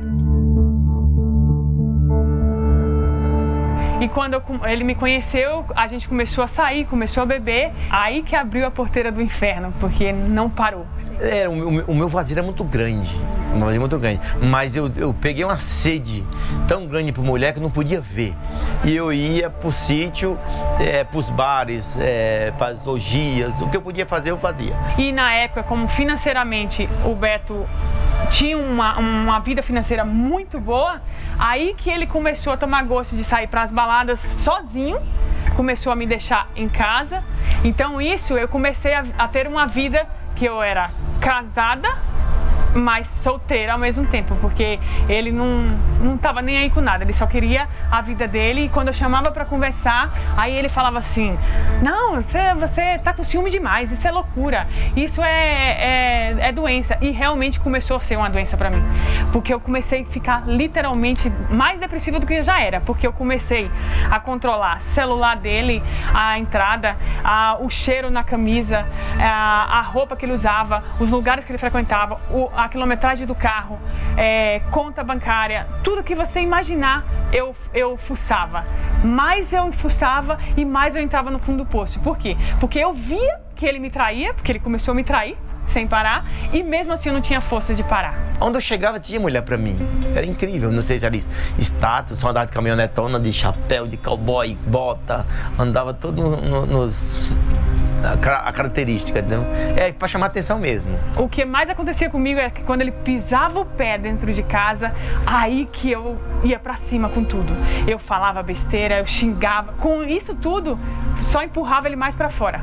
E 4.01 4.09
quando 4.09 4.33
eu, 4.33 4.41
ele 4.65 4.83
me 4.83 4.95
conheceu, 4.95 5.63
a 5.75 5.85
gente 5.85 6.09
começou 6.09 6.43
a 6.43 6.47
sair, 6.47 6.85
começou 6.85 7.21
a 7.21 7.25
beber. 7.27 7.71
Aí 7.87 8.23
que 8.23 8.35
abriu 8.35 8.65
a 8.65 8.71
porteira 8.71 9.11
do 9.11 9.21
inferno, 9.21 9.71
porque 9.79 10.11
não 10.11 10.49
parou. 10.49 10.87
É, 11.19 11.47
o, 11.47 11.55
meu, 11.55 11.85
o 11.85 11.95
meu 11.95 12.07
vazio 12.07 12.33
era 12.33 12.41
muito 12.41 12.63
grande, 12.63 13.15
um 13.53 13.59
vazio 13.59 13.79
muito 13.79 13.99
grande. 13.99 14.19
Mas 14.41 14.75
eu, 14.75 14.89
eu 14.97 15.13
peguei 15.13 15.43
uma 15.43 15.59
sede 15.59 16.23
tão 16.67 16.87
grande 16.87 17.11
para 17.11 17.21
mulher 17.21 17.53
que 17.53 17.59
eu 17.59 17.63
não 17.63 17.69
podia 17.69 18.01
ver. 18.01 18.33
E 18.83 18.95
eu 18.95 19.13
ia 19.13 19.51
para 19.51 19.67
o 19.67 19.71
sítio, 19.71 20.35
é, 20.79 21.03
para 21.03 21.19
os 21.19 21.29
bares, 21.29 21.99
é, 22.01 22.51
para 22.57 22.69
as 22.69 22.87
orgias, 22.87 23.61
o 23.61 23.69
que 23.69 23.77
eu 23.77 23.83
podia 23.83 24.07
fazer 24.07 24.31
eu 24.31 24.37
fazia. 24.39 24.73
E 24.97 25.11
na 25.11 25.31
época, 25.35 25.61
como 25.61 25.87
financeiramente 25.87 26.89
o 27.05 27.13
Beto 27.13 27.67
tinha 28.31 28.57
uma, 28.57 28.97
uma 28.97 29.39
vida 29.41 29.61
financeira 29.61 30.03
muito 30.03 30.59
boa, 30.59 31.01
Aí 31.41 31.73
que 31.73 31.89
ele 31.89 32.05
começou 32.05 32.53
a 32.53 32.57
tomar 32.57 32.83
gosto 32.83 33.15
de 33.15 33.23
sair 33.23 33.47
para 33.47 33.63
as 33.63 33.71
baladas 33.71 34.19
sozinho, 34.19 35.01
começou 35.55 35.91
a 35.91 35.95
me 35.95 36.05
deixar 36.05 36.47
em 36.55 36.69
casa. 36.69 37.23
Então 37.63 37.99
isso 37.99 38.37
eu 38.37 38.47
comecei 38.47 38.93
a, 38.93 39.03
a 39.17 39.27
ter 39.27 39.47
uma 39.47 39.65
vida 39.65 40.07
que 40.35 40.45
eu 40.45 40.61
era 40.61 40.91
casada, 41.19 41.89
mas 42.73 43.09
solteira 43.09 43.73
ao 43.73 43.79
mesmo 43.79 44.05
tempo, 44.07 44.35
porque 44.41 44.79
ele 45.09 45.31
não 45.31 45.51
não 45.99 46.15
estava 46.15 46.41
nem 46.41 46.57
aí 46.57 46.69
com 46.69 46.81
nada, 46.81 47.03
ele 47.03 47.13
só 47.13 47.25
queria 47.25 47.67
a 47.91 48.01
vida 48.01 48.27
dele 48.27 48.65
e 48.65 48.69
quando 48.69 48.87
eu 48.87 48.93
chamava 48.93 49.31
para 49.31 49.45
conversar, 49.45 50.11
aí 50.37 50.55
ele 50.55 50.69
falava 50.69 50.99
assim: 50.99 51.37
"Não, 51.81 52.15
você 52.15 52.53
você 52.55 52.99
tá 52.99 53.13
com 53.13 53.23
ciúme 53.23 53.49
demais, 53.49 53.91
isso 53.91 54.07
é 54.07 54.11
loucura, 54.11 54.67
isso 54.95 55.21
é, 55.21 56.35
é, 56.39 56.49
é 56.49 56.51
doença". 56.51 56.97
E 57.01 57.11
realmente 57.11 57.59
começou 57.59 57.97
a 57.97 57.99
ser 57.99 58.15
uma 58.17 58.29
doença 58.29 58.57
para 58.57 58.69
mim, 58.69 58.83
porque 59.31 59.53
eu 59.53 59.59
comecei 59.59 60.01
a 60.01 60.05
ficar 60.05 60.47
literalmente 60.47 61.29
mais 61.49 61.79
depressiva 61.79 62.19
do 62.19 62.25
que 62.25 62.41
já 62.41 62.59
era, 62.59 62.81
porque 62.81 63.05
eu 63.05 63.13
comecei 63.13 63.69
a 64.09 64.19
controlar 64.19 64.81
celular 64.83 65.35
dele, 65.37 65.83
a 66.13 66.37
entrada, 66.37 66.95
a, 67.23 67.57
o 67.59 67.69
cheiro 67.69 68.09
na 68.09 68.23
camisa, 68.23 68.85
a, 69.19 69.79
a 69.79 69.81
roupa 69.81 70.15
que 70.15 70.25
ele 70.25 70.33
usava, 70.33 70.83
os 70.99 71.09
lugares 71.09 71.45
que 71.45 71.51
ele 71.51 71.57
frequentava, 71.57 72.19
o, 72.29 72.49
a 72.65 72.69
quilometragem 72.69 73.25
do 73.25 73.35
carro, 73.35 73.79
é, 74.17 74.59
conta 74.71 75.03
bancária, 75.03 75.67
tudo 75.83 76.03
que 76.03 76.15
você 76.15 76.41
imaginar 76.41 77.05
eu, 77.31 77.55
eu 77.73 77.97
fuçava. 77.97 78.65
Mais 79.03 79.51
eu 79.53 79.71
fuçava 79.71 80.37
e 80.55 80.63
mais 80.63 80.95
eu 80.95 81.01
entrava 81.01 81.31
no 81.31 81.39
fundo 81.39 81.63
do 81.63 81.69
poço. 81.69 81.99
Por 82.01 82.17
quê? 82.17 82.37
Porque 82.59 82.79
eu 82.79 82.93
via 82.93 83.39
que 83.55 83.65
ele 83.65 83.79
me 83.79 83.89
traía, 83.89 84.33
porque 84.33 84.51
ele 84.51 84.59
começou 84.59 84.91
a 84.91 84.95
me 84.95 85.03
trair 85.03 85.37
sem 85.71 85.87
parar 85.87 86.25
e 86.53 86.61
mesmo 86.63 86.93
assim 86.93 87.09
eu 87.09 87.13
não 87.13 87.21
tinha 87.21 87.41
força 87.41 87.73
de 87.73 87.83
parar. 87.83 88.17
Onde 88.39 88.57
eu 88.57 88.61
chegava 88.61 88.99
tinha 88.99 89.19
mulher 89.19 89.41
para 89.41 89.57
mim. 89.57 89.77
Era 90.15 90.25
incrível. 90.25 90.71
Não 90.71 90.81
sei 90.81 90.99
se 90.99 91.05
era 91.05 91.15
status, 91.59 92.19
só 92.19 92.29
andava 92.29 92.47
de 92.47 92.51
caminhonetona, 92.51 93.19
de 93.19 93.31
chapéu, 93.31 93.87
de 93.87 93.97
cowboy, 93.97 94.57
bota, 94.65 95.25
andava 95.59 95.93
todo 95.93 96.21
no, 96.21 96.65
nos 96.65 97.31
a, 98.03 98.51
característica, 98.51 99.19
entendeu? 99.19 99.45
É 99.75 99.91
para 99.91 100.07
chamar 100.07 100.27
atenção 100.27 100.57
mesmo. 100.57 100.97
O 101.15 101.27
que 101.27 101.45
mais 101.45 101.69
acontecia 101.69 102.09
comigo 102.09 102.39
é 102.39 102.49
que 102.49 102.63
quando 102.63 102.81
ele 102.81 102.91
pisava 102.91 103.59
o 103.59 103.65
pé 103.65 103.97
dentro 103.97 104.33
de 104.33 104.43
casa, 104.43 104.93
aí 105.25 105.67
que 105.71 105.91
eu 105.91 106.19
ia 106.43 106.59
para 106.59 106.75
cima 106.77 107.09
com 107.09 107.23
tudo. 107.23 107.53
Eu 107.87 107.99
falava 107.99 108.41
besteira, 108.41 108.99
eu 108.99 109.05
xingava. 109.05 109.73
Com 109.73 110.03
isso 110.03 110.33
tudo, 110.35 110.79
só 111.23 111.43
empurrava 111.43 111.87
ele 111.87 111.95
mais 111.95 112.15
para 112.15 112.29
fora. 112.29 112.61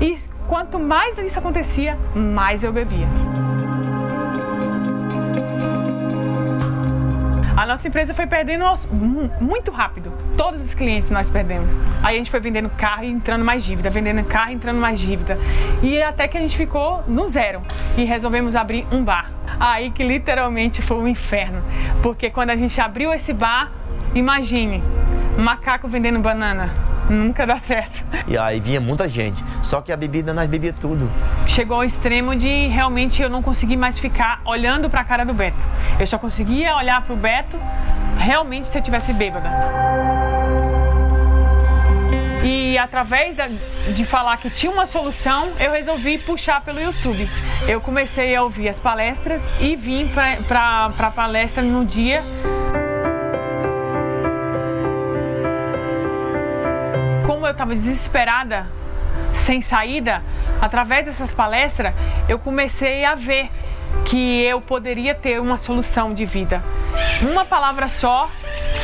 E 0.00 0.18
quanto 0.52 0.78
mais 0.78 1.16
isso 1.16 1.38
acontecia, 1.38 1.98
mais 2.14 2.62
eu 2.62 2.70
bebia. 2.70 3.08
A 7.56 7.64
nossa 7.64 7.88
empresa 7.88 8.12
foi 8.12 8.26
perdendo 8.26 8.62
muito 9.40 9.70
rápido. 9.70 10.12
Todos 10.36 10.60
os 10.60 10.74
clientes 10.74 11.08
nós 11.08 11.30
perdemos. 11.30 11.74
Aí 12.02 12.16
a 12.16 12.18
gente 12.18 12.30
foi 12.30 12.38
vendendo 12.38 12.68
carro 12.68 13.02
e 13.02 13.06
entrando 13.08 13.42
mais 13.42 13.64
dívida, 13.64 13.88
vendendo 13.88 14.22
carro 14.24 14.50
e 14.50 14.54
entrando 14.54 14.78
mais 14.78 15.00
dívida. 15.00 15.38
E 15.82 16.02
até 16.02 16.28
que 16.28 16.36
a 16.36 16.40
gente 16.42 16.54
ficou 16.54 17.02
no 17.08 17.28
zero 17.28 17.62
e 17.96 18.04
resolvemos 18.04 18.54
abrir 18.54 18.86
um 18.92 19.02
bar. 19.02 19.30
Aí 19.58 19.90
que 19.90 20.04
literalmente 20.04 20.82
foi 20.82 20.98
um 20.98 21.08
inferno. 21.08 21.62
Porque 22.02 22.28
quando 22.28 22.50
a 22.50 22.56
gente 22.56 22.78
abriu 22.78 23.10
esse 23.14 23.32
bar, 23.32 23.72
imagine, 24.14 24.82
macaco 25.38 25.88
vendendo 25.88 26.18
banana 26.18 26.91
nunca 27.08 27.46
dá 27.46 27.58
certo. 27.60 28.02
E 28.26 28.36
aí 28.36 28.60
vinha 28.60 28.80
muita 28.80 29.08
gente. 29.08 29.42
Só 29.62 29.80
que 29.80 29.92
a 29.92 29.96
bebida 29.96 30.32
nós 30.32 30.48
bebia 30.48 30.72
tudo. 30.72 31.10
Chegou 31.46 31.76
ao 31.76 31.84
extremo 31.84 32.34
de 32.36 32.68
realmente 32.68 33.22
eu 33.22 33.28
não 33.28 33.42
conseguir 33.42 33.76
mais 33.76 33.98
ficar 33.98 34.40
olhando 34.44 34.88
para 34.88 35.00
a 35.00 35.04
cara 35.04 35.24
do 35.24 35.34
Beto. 35.34 35.66
Eu 35.98 36.06
só 36.06 36.18
conseguia 36.18 36.76
olhar 36.76 37.02
para 37.02 37.14
o 37.14 37.16
Beto 37.16 37.58
realmente 38.18 38.68
se 38.68 38.78
eu 38.78 38.82
tivesse 38.82 39.12
bêbada. 39.12 39.50
E 42.44 42.76
através 42.76 43.36
da, 43.36 43.46
de 43.46 44.04
falar 44.04 44.36
que 44.38 44.50
tinha 44.50 44.72
uma 44.72 44.86
solução, 44.86 45.52
eu 45.60 45.70
resolvi 45.70 46.18
puxar 46.18 46.60
pelo 46.62 46.80
YouTube. 46.80 47.28
Eu 47.68 47.80
comecei 47.80 48.34
a 48.34 48.42
ouvir 48.42 48.68
as 48.68 48.80
palestras 48.80 49.40
e 49.60 49.76
vim 49.76 50.08
para 50.08 50.90
a 50.98 51.10
palestra 51.10 51.62
no 51.62 51.84
dia 51.84 52.24
estava 57.62 57.76
desesperada, 57.76 58.66
sem 59.32 59.62
saída, 59.62 60.20
através 60.60 61.04
dessas 61.06 61.32
palestras, 61.32 61.94
eu 62.28 62.36
comecei 62.36 63.04
a 63.04 63.14
ver 63.14 63.48
que 64.04 64.42
eu 64.42 64.60
poderia 64.60 65.14
ter 65.14 65.40
uma 65.40 65.58
solução 65.58 66.12
de 66.12 66.24
vida. 66.24 66.60
Uma 67.22 67.44
palavra 67.44 67.88
só 67.88 68.28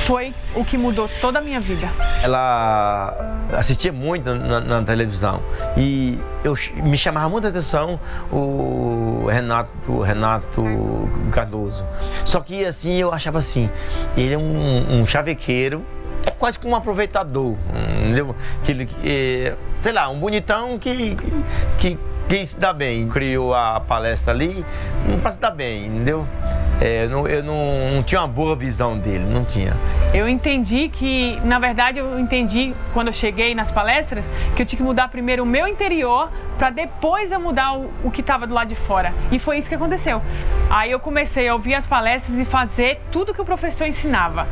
foi 0.06 0.32
o 0.54 0.64
que 0.64 0.78
mudou 0.78 1.10
toda 1.20 1.40
a 1.40 1.42
minha 1.42 1.58
vida. 1.58 1.88
Ela 2.22 3.16
assistia 3.52 3.92
muito 3.92 4.32
na, 4.32 4.60
na 4.60 4.82
televisão 4.82 5.42
e 5.76 6.16
eu 6.44 6.54
me 6.76 6.96
chamava 6.96 7.28
muita 7.28 7.48
atenção 7.48 7.98
o 8.30 9.26
Renato, 9.28 10.00
Renato 10.02 10.62
Cardoso. 11.32 11.84
Só 12.24 12.40
que 12.40 12.64
assim 12.64 12.94
eu 12.94 13.12
achava 13.12 13.38
assim, 13.38 13.68
ele 14.16 14.34
é 14.34 14.38
um, 14.38 15.00
um 15.00 15.04
chavequeiro 15.04 15.84
é 16.28 16.30
quase 16.30 16.58
como 16.58 16.74
um 16.74 16.76
aproveitador, 16.76 17.56
entendeu? 18.02 18.36
Que 18.62 18.86
que, 18.86 19.54
sei 19.80 19.92
lá, 19.92 20.08
um 20.08 20.18
bonitão 20.18 20.78
que, 20.78 21.16
que 21.78 21.98
quis 22.28 22.50
se 22.50 22.60
dar 22.60 22.74
bem. 22.74 23.08
Criou 23.08 23.54
a 23.54 23.80
palestra 23.80 24.32
ali 24.32 24.64
para 25.22 25.32
se 25.32 25.40
dar 25.40 25.50
bem, 25.50 25.86
entendeu? 25.86 26.26
É, 26.80 27.04
eu, 27.04 27.10
não, 27.10 27.26
eu 27.26 27.42
não, 27.42 27.94
não, 27.94 28.02
tinha 28.02 28.20
uma 28.20 28.28
boa 28.28 28.54
visão 28.54 28.96
dele, 28.96 29.24
não 29.24 29.44
tinha. 29.44 29.72
Eu 30.14 30.28
entendi 30.28 30.88
que, 30.90 31.40
na 31.42 31.58
verdade, 31.58 31.98
eu 31.98 32.20
entendi 32.20 32.72
quando 32.92 33.08
eu 33.08 33.12
cheguei 33.12 33.54
nas 33.54 33.72
palestras 33.72 34.24
que 34.54 34.62
eu 34.62 34.66
tinha 34.66 34.76
que 34.76 34.82
mudar 34.82 35.08
primeiro 35.08 35.42
o 35.42 35.46
meu 35.46 35.66
interior 35.66 36.30
para 36.56 36.70
depois 36.70 37.32
eu 37.32 37.40
mudar 37.40 37.76
o, 37.76 37.90
o 38.04 38.10
que 38.10 38.20
estava 38.20 38.46
do 38.46 38.54
lado 38.54 38.68
de 38.68 38.76
fora. 38.76 39.12
E 39.32 39.38
foi 39.38 39.58
isso 39.58 39.68
que 39.68 39.74
aconteceu. 39.74 40.20
Aí 40.70 40.90
eu 40.90 41.00
comecei 41.00 41.48
a 41.48 41.54
ouvir 41.54 41.74
as 41.74 41.86
palestras 41.86 42.38
e 42.38 42.44
fazer 42.44 43.00
tudo 43.10 43.32
que 43.32 43.40
o 43.40 43.44
professor 43.44 43.86
ensinava 43.86 44.46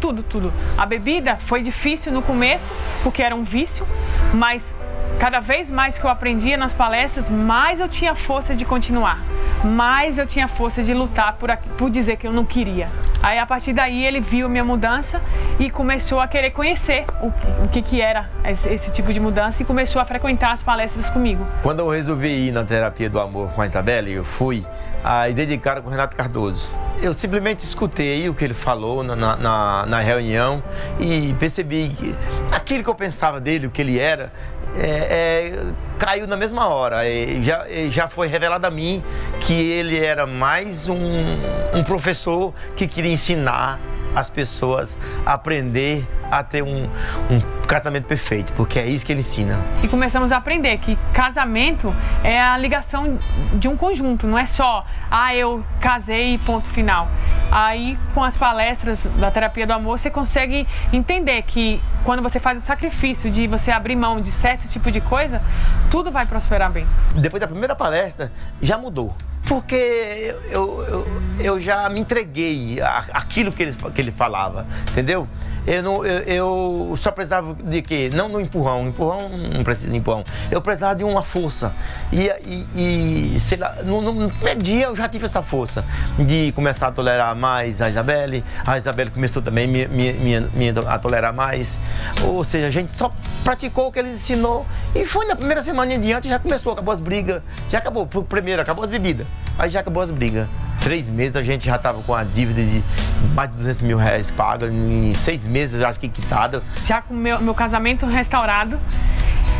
tudo, 0.00 0.22
tudo. 0.22 0.52
A 0.76 0.86
bebida 0.86 1.36
foi 1.36 1.62
difícil 1.62 2.12
no 2.12 2.22
começo, 2.22 2.72
porque 3.02 3.22
era 3.22 3.34
um 3.34 3.44
vício, 3.44 3.86
mas 4.34 4.74
cada 5.18 5.40
vez 5.40 5.70
mais 5.70 5.96
que 5.98 6.04
eu 6.04 6.10
aprendia 6.10 6.56
nas 6.56 6.72
palestras, 6.72 7.28
mais 7.28 7.80
eu 7.80 7.88
tinha 7.88 8.14
força 8.14 8.54
de 8.54 8.64
continuar, 8.64 9.18
mais 9.64 10.18
eu 10.18 10.26
tinha 10.26 10.46
força 10.46 10.82
de 10.82 10.92
lutar 10.92 11.34
por, 11.34 11.54
por 11.78 11.90
dizer 11.90 12.16
que 12.16 12.26
eu 12.26 12.32
não 12.32 12.44
queria. 12.44 12.88
Aí 13.22 13.38
a 13.38 13.46
partir 13.46 13.72
daí 13.72 14.04
ele 14.04 14.20
viu 14.20 14.48
minha 14.48 14.64
mudança 14.64 15.20
e 15.58 15.70
começou 15.70 16.20
a 16.20 16.28
querer 16.28 16.50
conhecer 16.50 17.04
o, 17.20 17.28
o 17.64 17.68
que, 17.68 17.80
que 17.80 18.00
era 18.00 18.28
esse, 18.44 18.68
esse, 18.68 18.90
tipo 18.92 19.12
de 19.12 19.18
mudança 19.18 19.62
e 19.62 19.64
começou 19.66 20.00
a 20.00 20.04
frequentar 20.04 20.52
as 20.52 20.62
palestras 20.62 21.08
comigo. 21.10 21.46
Quando 21.62 21.80
eu 21.80 21.88
resolvi 21.88 22.48
ir 22.48 22.52
na 22.52 22.62
terapia 22.62 23.08
do 23.08 23.18
amor 23.18 23.50
com 23.52 23.62
a 23.62 23.66
Isabelle, 23.66 24.12
eu 24.12 24.24
fui 24.24 24.64
aí 25.02 25.32
dedicaram 25.32 25.82
com 25.82 25.88
o 25.88 25.90
Renato 25.90 26.16
Cardoso. 26.16 26.74
Eu 27.00 27.14
simplesmente 27.14 27.60
escutei 27.60 28.28
o 28.28 28.34
que 28.34 28.44
ele 28.44 28.54
falou 28.54 29.04
na, 29.04 29.14
na, 29.14 29.86
na 29.86 30.00
reunião 30.00 30.62
e 30.98 31.32
percebi 31.38 31.90
que 31.90 32.16
aquilo 32.50 32.82
que 32.82 32.90
eu 32.90 32.94
pensava 32.94 33.40
dele, 33.40 33.68
o 33.68 33.70
que 33.70 33.80
ele 33.80 33.98
era, 33.98 34.32
é, 34.78 34.88
é, 34.88 35.64
caiu 35.98 36.26
na 36.26 36.36
mesma 36.36 36.68
hora. 36.68 37.08
E 37.08 37.42
já, 37.42 37.66
já 37.88 38.08
foi 38.08 38.28
revelado 38.28 38.66
a 38.66 38.70
mim 38.70 39.02
que 39.40 39.52
ele 39.52 39.98
era 39.98 40.26
mais 40.26 40.88
um, 40.88 40.96
um 41.74 41.84
professor 41.84 42.52
que 42.74 42.86
queria 42.86 43.12
ensinar 43.12 43.80
as 44.16 44.30
pessoas 44.30 44.98
aprender 45.26 46.08
a 46.30 46.42
ter 46.42 46.62
um, 46.62 46.84
um 47.30 47.40
casamento 47.68 48.06
perfeito, 48.06 48.52
porque 48.54 48.78
é 48.78 48.86
isso 48.86 49.04
que 49.04 49.12
ele 49.12 49.20
ensina. 49.20 49.60
E 49.82 49.88
começamos 49.88 50.32
a 50.32 50.38
aprender 50.38 50.78
que 50.78 50.96
casamento 51.12 51.94
é 52.24 52.40
a 52.40 52.56
ligação 52.56 53.18
de 53.54 53.68
um 53.68 53.76
conjunto, 53.76 54.26
não 54.26 54.38
é 54.38 54.46
só, 54.46 54.86
ah, 55.10 55.34
eu 55.34 55.62
casei 55.80 56.34
e 56.34 56.38
ponto 56.38 56.66
final. 56.70 57.08
Aí, 57.50 57.98
com 58.14 58.24
as 58.24 58.36
palestras 58.36 59.04
da 59.18 59.30
terapia 59.30 59.66
do 59.66 59.72
amor, 59.72 59.98
você 59.98 60.10
consegue 60.10 60.66
entender 60.92 61.42
que 61.42 61.80
quando 62.02 62.22
você 62.22 62.40
faz 62.40 62.60
o 62.60 62.64
sacrifício 62.64 63.30
de 63.30 63.46
você 63.46 63.70
abrir 63.70 63.96
mão 63.96 64.20
de 64.20 64.30
certo 64.30 64.66
tipo 64.68 64.90
de 64.90 65.00
coisa, 65.00 65.40
tudo 65.90 66.10
vai 66.10 66.26
prosperar 66.26 66.72
bem. 66.72 66.86
Depois 67.14 67.40
da 67.40 67.46
primeira 67.46 67.76
palestra, 67.76 68.32
já 68.60 68.78
mudou. 68.78 69.14
Porque 69.46 70.34
eu, 70.50 70.82
eu, 70.82 71.22
eu 71.38 71.60
já 71.60 71.88
me 71.88 72.00
entreguei 72.00 72.80
àquilo 72.80 73.52
que 73.52 73.62
ele, 73.62 73.72
que 73.94 74.00
ele 74.00 74.10
falava, 74.10 74.66
entendeu? 74.90 75.28
Eu, 75.66 75.82
não, 75.82 76.06
eu, 76.06 76.20
eu, 76.22 76.94
só 76.96 77.10
precisava 77.10 77.54
de 77.54 77.82
quê? 77.82 78.08
Não 78.14 78.30
do 78.30 78.40
empurrão, 78.40 78.86
empurrão 78.86 79.28
não 79.28 79.64
precisa 79.64 79.90
de 79.90 79.96
empurrão. 79.96 80.24
Eu 80.50 80.62
precisava 80.62 80.94
de 80.94 81.02
uma 81.02 81.24
força. 81.24 81.72
E, 82.12 82.30
e, 82.74 83.34
e 83.34 83.40
sei 83.40 83.58
lá, 83.58 83.76
no, 83.82 84.00
no, 84.00 84.30
primeiro 84.30 84.62
dia 84.62 84.84
eu 84.84 84.94
já 84.94 85.08
tive 85.08 85.24
essa 85.24 85.42
força 85.42 85.84
de 86.18 86.52
começar 86.52 86.88
a 86.88 86.92
tolerar 86.92 87.34
mais 87.34 87.82
a 87.82 87.88
Isabelle. 87.88 88.44
A 88.64 88.76
Isabelle 88.76 89.10
começou 89.10 89.42
também 89.42 89.66
me, 89.66 89.86
me, 89.86 90.68
a 90.86 90.98
tolerar 90.98 91.34
mais. 91.34 91.78
Ou 92.22 92.44
seja, 92.44 92.68
a 92.68 92.70
gente 92.70 92.92
só 92.92 93.10
praticou 93.42 93.88
o 93.88 93.92
que 93.92 93.98
ele 93.98 94.10
ensinou. 94.10 94.64
E 94.94 95.04
foi 95.04 95.26
na 95.26 95.34
primeira 95.34 95.62
semana 95.62 95.92
em 95.92 96.00
diante, 96.00 96.28
já 96.28 96.38
começou, 96.38 96.72
acabou 96.74 96.94
as 96.94 97.00
brigas. 97.00 97.42
Já 97.70 97.78
acabou, 97.78 98.06
primeiro, 98.06 98.62
acabou 98.62 98.84
as 98.84 98.90
bebidas. 98.90 99.26
Aí 99.58 99.70
já 99.70 99.80
acabou 99.80 100.02
as 100.02 100.10
brigas. 100.10 100.48
Três 100.80 101.08
meses 101.08 101.36
a 101.36 101.42
gente 101.42 101.66
já 101.66 101.76
estava 101.76 102.02
com 102.02 102.14
a 102.14 102.22
dívida 102.22 102.62
de 102.62 102.82
mais 103.34 103.50
de 103.50 103.56
200 103.56 103.80
mil 103.80 103.98
reais 103.98 104.30
paga. 104.30 104.66
Em 104.68 105.14
seis 105.14 105.46
meses, 105.46 105.80
acho 105.80 105.98
que 105.98 106.08
quitada. 106.08 106.62
Já 106.86 107.00
com 107.02 107.14
meu, 107.14 107.40
meu 107.40 107.54
casamento 107.54 108.06
restaurado, 108.06 108.78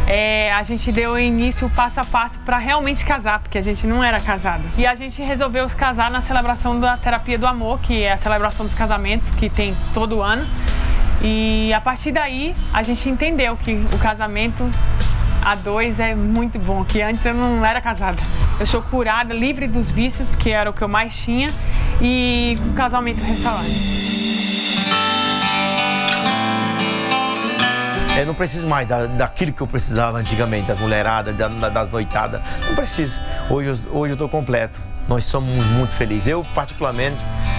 é, 0.07 0.53
a 0.53 0.62
gente 0.62 0.93
deu 0.93 1.19
início 1.19 1.69
passo 1.71 1.99
a 1.99 2.05
passo 2.05 2.38
para 2.41 2.59
realmente 2.59 3.05
casar, 3.05 3.41
porque 3.41 3.59
a 3.59 3.62
gente 3.62 3.87
não 3.87 4.05
era 4.05 4.21
casado. 4.21 4.62
E 4.79 4.87
a 4.87 4.95
gente 4.95 5.21
resolveu 5.23 5.69
se 5.69 5.75
casar 5.75 6.11
na 6.11 6.21
celebração 6.21 6.79
da 6.79 6.97
terapia 6.97 7.38
do 7.38 7.47
amor, 7.47 7.81
que 7.81 8.03
é 8.03 8.12
a 8.12 8.19
celebração 8.19 8.67
dos 8.67 8.75
casamentos, 8.75 9.29
que 9.31 9.50
tem 9.50 9.75
todo 9.93 10.23
ano. 10.23 10.47
E 11.23 11.73
a 11.73 11.81
partir 11.81 12.12
daí 12.12 12.55
a 12.73 12.83
gente 12.83 13.09
entendeu 13.09 13.57
que 13.57 13.73
o 13.93 13.99
casamento 13.99 14.71
a 15.47 15.55
dois 15.55 16.00
é 16.00 16.12
muito 16.12 16.59
bom, 16.59 16.85
que 16.85 17.00
antes 17.00 17.25
eu 17.25 17.33
não 17.33 17.65
era 17.65 17.81
casada. 17.81 18.21
Eu 18.59 18.67
sou 18.67 18.83
curada, 18.83 19.33
livre 19.33 19.69
dos 19.69 19.88
vícios, 19.88 20.35
que 20.35 20.50
era 20.50 20.69
o 20.69 20.73
que 20.73 20.83
eu 20.83 20.88
mais 20.88 21.15
tinha, 21.15 21.47
e 22.03 22.59
o 22.69 22.73
casamento 22.73 23.23
restaurado. 23.23 23.69
Eu 28.19 28.26
não 28.26 28.35
preciso 28.35 28.67
mais 28.67 28.88
da, 28.88 29.07
daquilo 29.07 29.53
que 29.53 29.61
eu 29.61 29.69
precisava 29.69 30.19
antigamente, 30.19 30.67
das 30.67 30.81
mulheradas, 30.81 31.37
da, 31.37 31.47
das 31.47 31.91
noitadas. 31.91 32.43
Não 32.67 32.75
preciso. 32.75 33.21
Hoje, 33.49 33.87
hoje 33.93 34.12
eu 34.12 34.15
estou 34.15 34.29
completo. 34.29 34.81
Nós 35.07 35.26
somos 35.26 35.65
muito 35.67 35.95
felizes. 35.95 36.26
Eu, 36.26 36.45
particularmente, 36.57 37.19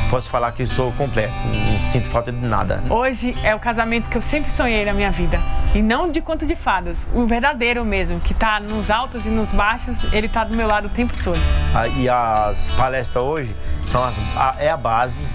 posso 0.09 0.29
falar 0.29 0.51
que 0.51 0.65
sou 0.65 0.91
completo, 0.93 1.33
não 1.45 1.79
sinto 1.89 2.09
falta 2.09 2.33
de 2.33 2.45
nada. 2.45 2.83
Hoje 2.89 3.33
é 3.43 3.55
o 3.55 3.59
casamento 3.59 4.09
que 4.09 4.17
eu 4.17 4.21
sempre 4.21 4.51
sonhei 4.51 4.83
na 4.83 4.91
minha 4.91 5.11
vida. 5.11 5.39
E 5.77 5.81
não 5.83 6.11
de 6.11 6.21
conto 6.21 6.43
de 6.43 6.55
fadas, 6.55 6.97
o 7.13 7.27
verdadeiro 7.27 7.85
mesmo, 7.85 8.19
que 8.19 8.33
está 8.33 8.59
nos 8.59 8.89
altos 8.89 9.27
e 9.27 9.29
nos 9.29 9.47
baixos, 9.51 9.95
ele 10.11 10.25
está 10.25 10.43
do 10.43 10.55
meu 10.55 10.65
lado 10.65 10.87
o 10.87 10.89
tempo 10.89 11.13
todo. 11.23 11.37
Ah, 11.71 11.87
e 11.87 12.09
as 12.09 12.71
palestras 12.71 13.23
hoje 13.23 13.55
são 13.83 14.03
as, 14.03 14.17
a, 14.35 14.55
é 14.57 14.71
a 14.71 14.75
base, 14.75 15.27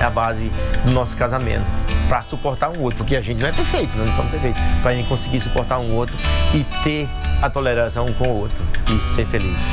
é 0.00 0.04
a 0.04 0.10
base 0.10 0.52
do 0.84 0.92
nosso 0.92 1.16
casamento. 1.16 1.68
Para 2.08 2.22
suportar 2.22 2.68
um 2.68 2.80
outro, 2.80 2.98
porque 2.98 3.16
a 3.16 3.20
gente 3.20 3.40
não 3.40 3.48
é 3.48 3.52
perfeito, 3.52 3.90
nós 3.98 4.08
não 4.08 4.14
somos 4.14 4.30
perfeitos. 4.30 4.62
Para 4.82 4.92
a 4.92 4.94
gente 4.94 5.08
conseguir 5.08 5.40
suportar 5.40 5.80
um 5.80 5.92
outro 5.92 6.16
e 6.54 6.62
ter 6.84 7.08
a 7.42 7.50
tolerância 7.50 8.00
um 8.00 8.12
com 8.12 8.28
o 8.28 8.36
outro 8.42 8.64
e 8.88 9.00
ser 9.00 9.26
feliz. 9.26 9.72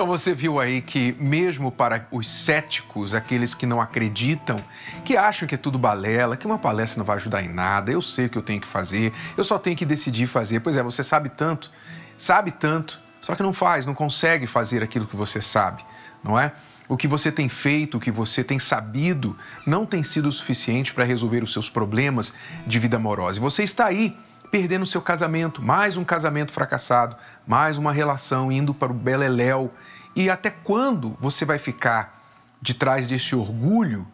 Então 0.00 0.08
você 0.08 0.32
viu 0.32 0.58
aí 0.58 0.80
que, 0.80 1.14
mesmo 1.20 1.70
para 1.70 2.06
os 2.10 2.26
céticos, 2.26 3.14
aqueles 3.14 3.54
que 3.54 3.66
não 3.66 3.82
acreditam, 3.82 4.56
que 5.04 5.14
acham 5.14 5.46
que 5.46 5.54
é 5.54 5.58
tudo 5.58 5.78
balela, 5.78 6.38
que 6.38 6.46
uma 6.46 6.58
palestra 6.58 6.98
não 6.98 7.04
vai 7.04 7.16
ajudar 7.16 7.42
em 7.42 7.52
nada, 7.52 7.92
eu 7.92 8.00
sei 8.00 8.24
o 8.24 8.30
que 8.30 8.38
eu 8.38 8.42
tenho 8.42 8.62
que 8.62 8.66
fazer, 8.66 9.12
eu 9.36 9.44
só 9.44 9.58
tenho 9.58 9.76
que 9.76 9.84
decidir 9.84 10.26
fazer. 10.26 10.60
Pois 10.60 10.74
é, 10.74 10.82
você 10.82 11.02
sabe 11.02 11.28
tanto, 11.28 11.70
sabe 12.16 12.50
tanto, 12.50 12.98
só 13.20 13.34
que 13.34 13.42
não 13.42 13.52
faz, 13.52 13.84
não 13.84 13.92
consegue 13.92 14.46
fazer 14.46 14.82
aquilo 14.82 15.06
que 15.06 15.16
você 15.16 15.42
sabe, 15.42 15.84
não 16.24 16.40
é? 16.40 16.54
O 16.88 16.96
que 16.96 17.06
você 17.06 17.30
tem 17.30 17.50
feito, 17.50 17.98
o 17.98 18.00
que 18.00 18.10
você 18.10 18.42
tem 18.42 18.58
sabido, 18.58 19.36
não 19.66 19.84
tem 19.84 20.02
sido 20.02 20.32
suficiente 20.32 20.94
para 20.94 21.04
resolver 21.04 21.42
os 21.42 21.52
seus 21.52 21.68
problemas 21.68 22.32
de 22.66 22.78
vida 22.78 22.96
amorosa. 22.96 23.38
E 23.38 23.42
você 23.42 23.64
está 23.64 23.84
aí 23.84 24.16
perdendo 24.50 24.84
seu 24.84 25.00
casamento, 25.00 25.62
mais 25.62 25.96
um 25.96 26.04
casamento 26.04 26.52
fracassado, 26.52 27.16
mais 27.46 27.78
uma 27.78 27.92
relação 27.92 28.50
indo 28.50 28.74
para 28.74 28.90
o 28.90 28.94
beleléu. 28.94 29.72
E 30.14 30.28
até 30.28 30.50
quando 30.50 31.16
você 31.20 31.44
vai 31.44 31.58
ficar 31.58 32.20
de 32.60 32.74
trás 32.74 33.06
desse 33.06 33.34
orgulho 33.36 34.06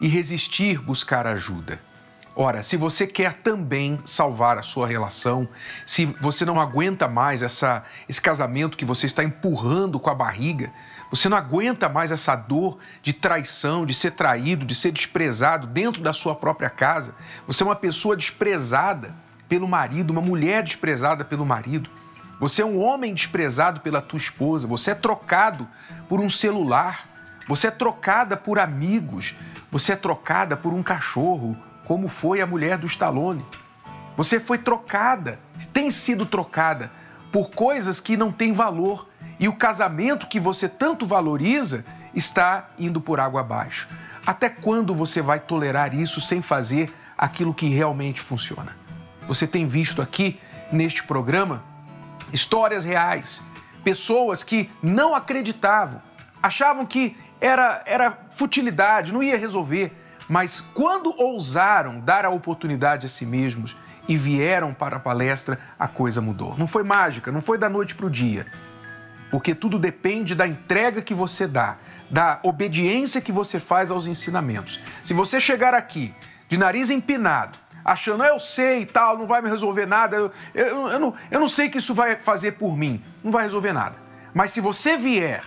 e 0.00 0.06
resistir 0.06 0.80
buscar 0.80 1.26
ajuda. 1.26 1.80
Ora, 2.34 2.62
se 2.62 2.78
você 2.78 3.06
quer 3.06 3.34
também 3.34 3.98
salvar 4.06 4.56
a 4.56 4.62
sua 4.62 4.86
relação, 4.86 5.46
se 5.84 6.06
você 6.06 6.46
não 6.46 6.58
aguenta 6.58 7.06
mais 7.06 7.42
essa, 7.42 7.84
esse 8.08 8.22
casamento 8.22 8.76
que 8.78 8.86
você 8.86 9.04
está 9.04 9.22
empurrando 9.22 10.00
com 10.00 10.08
a 10.08 10.14
barriga, 10.14 10.70
você 11.10 11.28
não 11.28 11.36
aguenta 11.36 11.90
mais 11.90 12.10
essa 12.10 12.34
dor 12.34 12.78
de 13.02 13.12
traição, 13.12 13.84
de 13.84 13.92
ser 13.92 14.12
traído, 14.12 14.64
de 14.64 14.74
ser 14.74 14.92
desprezado 14.92 15.66
dentro 15.66 16.02
da 16.02 16.14
sua 16.14 16.34
própria 16.34 16.70
casa, 16.70 17.14
você 17.46 17.62
é 17.62 17.66
uma 17.66 17.76
pessoa 17.76 18.16
desprezada 18.16 19.14
pelo 19.52 19.68
marido, 19.68 20.12
uma 20.12 20.22
mulher 20.22 20.62
desprezada 20.62 21.26
pelo 21.26 21.44
marido, 21.44 21.90
você 22.40 22.62
é 22.62 22.64
um 22.64 22.82
homem 22.82 23.12
desprezado 23.12 23.82
pela 23.82 24.00
tua 24.00 24.16
esposa, 24.16 24.66
você 24.66 24.92
é 24.92 24.94
trocado 24.94 25.68
por 26.08 26.20
um 26.20 26.30
celular, 26.30 27.06
você 27.46 27.66
é 27.66 27.70
trocada 27.70 28.34
por 28.34 28.58
amigos, 28.58 29.34
você 29.70 29.92
é 29.92 29.96
trocada 29.96 30.56
por 30.56 30.72
um 30.72 30.82
cachorro, 30.82 31.54
como 31.84 32.08
foi 32.08 32.40
a 32.40 32.46
mulher 32.46 32.78
do 32.78 32.86
Stallone. 32.86 33.44
Você 34.16 34.40
foi 34.40 34.56
trocada, 34.56 35.38
tem 35.70 35.90
sido 35.90 36.24
trocada 36.24 36.90
por 37.30 37.50
coisas 37.50 38.00
que 38.00 38.16
não 38.16 38.32
têm 38.32 38.54
valor. 38.54 39.06
E 39.38 39.48
o 39.48 39.52
casamento 39.52 40.28
que 40.28 40.40
você 40.40 40.66
tanto 40.66 41.04
valoriza 41.04 41.84
está 42.14 42.70
indo 42.78 43.02
por 43.02 43.20
água 43.20 43.42
abaixo. 43.42 43.86
Até 44.26 44.48
quando 44.48 44.94
você 44.94 45.20
vai 45.20 45.40
tolerar 45.40 45.94
isso 45.94 46.22
sem 46.22 46.40
fazer 46.40 46.90
aquilo 47.18 47.52
que 47.52 47.66
realmente 47.66 48.18
funciona? 48.18 48.80
Você 49.26 49.46
tem 49.46 49.66
visto 49.66 50.02
aqui 50.02 50.38
neste 50.70 51.02
programa 51.02 51.62
histórias 52.32 52.84
reais, 52.84 53.42
pessoas 53.84 54.42
que 54.42 54.70
não 54.82 55.14
acreditavam, 55.14 56.00
achavam 56.42 56.86
que 56.86 57.16
era, 57.40 57.82
era 57.84 58.18
futilidade, 58.30 59.12
não 59.12 59.22
ia 59.22 59.36
resolver 59.36 59.92
mas 60.28 60.60
quando 60.60 61.14
ousaram 61.20 62.00
dar 62.00 62.24
a 62.24 62.30
oportunidade 62.30 63.04
a 63.04 63.08
si 63.08 63.26
mesmos 63.26 63.76
e 64.08 64.16
vieram 64.16 64.72
para 64.72 64.96
a 64.96 64.98
palestra, 64.98 65.58
a 65.78 65.86
coisa 65.86 66.20
mudou. 66.20 66.56
Não 66.56 66.66
foi 66.66 66.82
mágica, 66.82 67.30
não 67.30 67.40
foi 67.40 67.58
da 67.58 67.68
noite 67.68 67.94
para 67.94 68.06
o 68.06 68.10
dia. 68.10 68.46
Porque 69.30 69.54
tudo 69.54 69.78
depende 69.78 70.34
da 70.34 70.46
entrega 70.46 71.02
que 71.02 71.12
você 71.12 71.46
dá, 71.46 71.76
da 72.10 72.40
obediência 72.42 73.20
que 73.20 73.32
você 73.32 73.60
faz 73.60 73.90
aos 73.90 74.06
ensinamentos. 74.06 74.80
Se 75.04 75.14
você 75.14 75.40
chegar 75.40 75.74
aqui 75.74 76.14
de 76.48 76.56
nariz 76.56 76.90
empinado, 76.90 77.58
achando, 77.84 78.24
eu 78.24 78.38
sei 78.38 78.82
e 78.82 78.86
tal, 78.86 79.18
não 79.18 79.26
vai 79.26 79.42
me 79.42 79.48
resolver 79.48 79.86
nada, 79.86 80.16
eu, 80.16 80.32
eu, 80.54 80.88
eu, 80.88 80.98
não, 80.98 81.14
eu 81.30 81.40
não 81.40 81.48
sei 81.48 81.68
que 81.68 81.78
isso 81.78 81.94
vai 81.94 82.16
fazer 82.16 82.52
por 82.52 82.76
mim, 82.76 83.02
não 83.22 83.30
vai 83.30 83.42
resolver 83.42 83.72
nada. 83.72 83.96
Mas 84.34 84.50
se 84.50 84.60
você 84.60 84.96
vier 84.96 85.42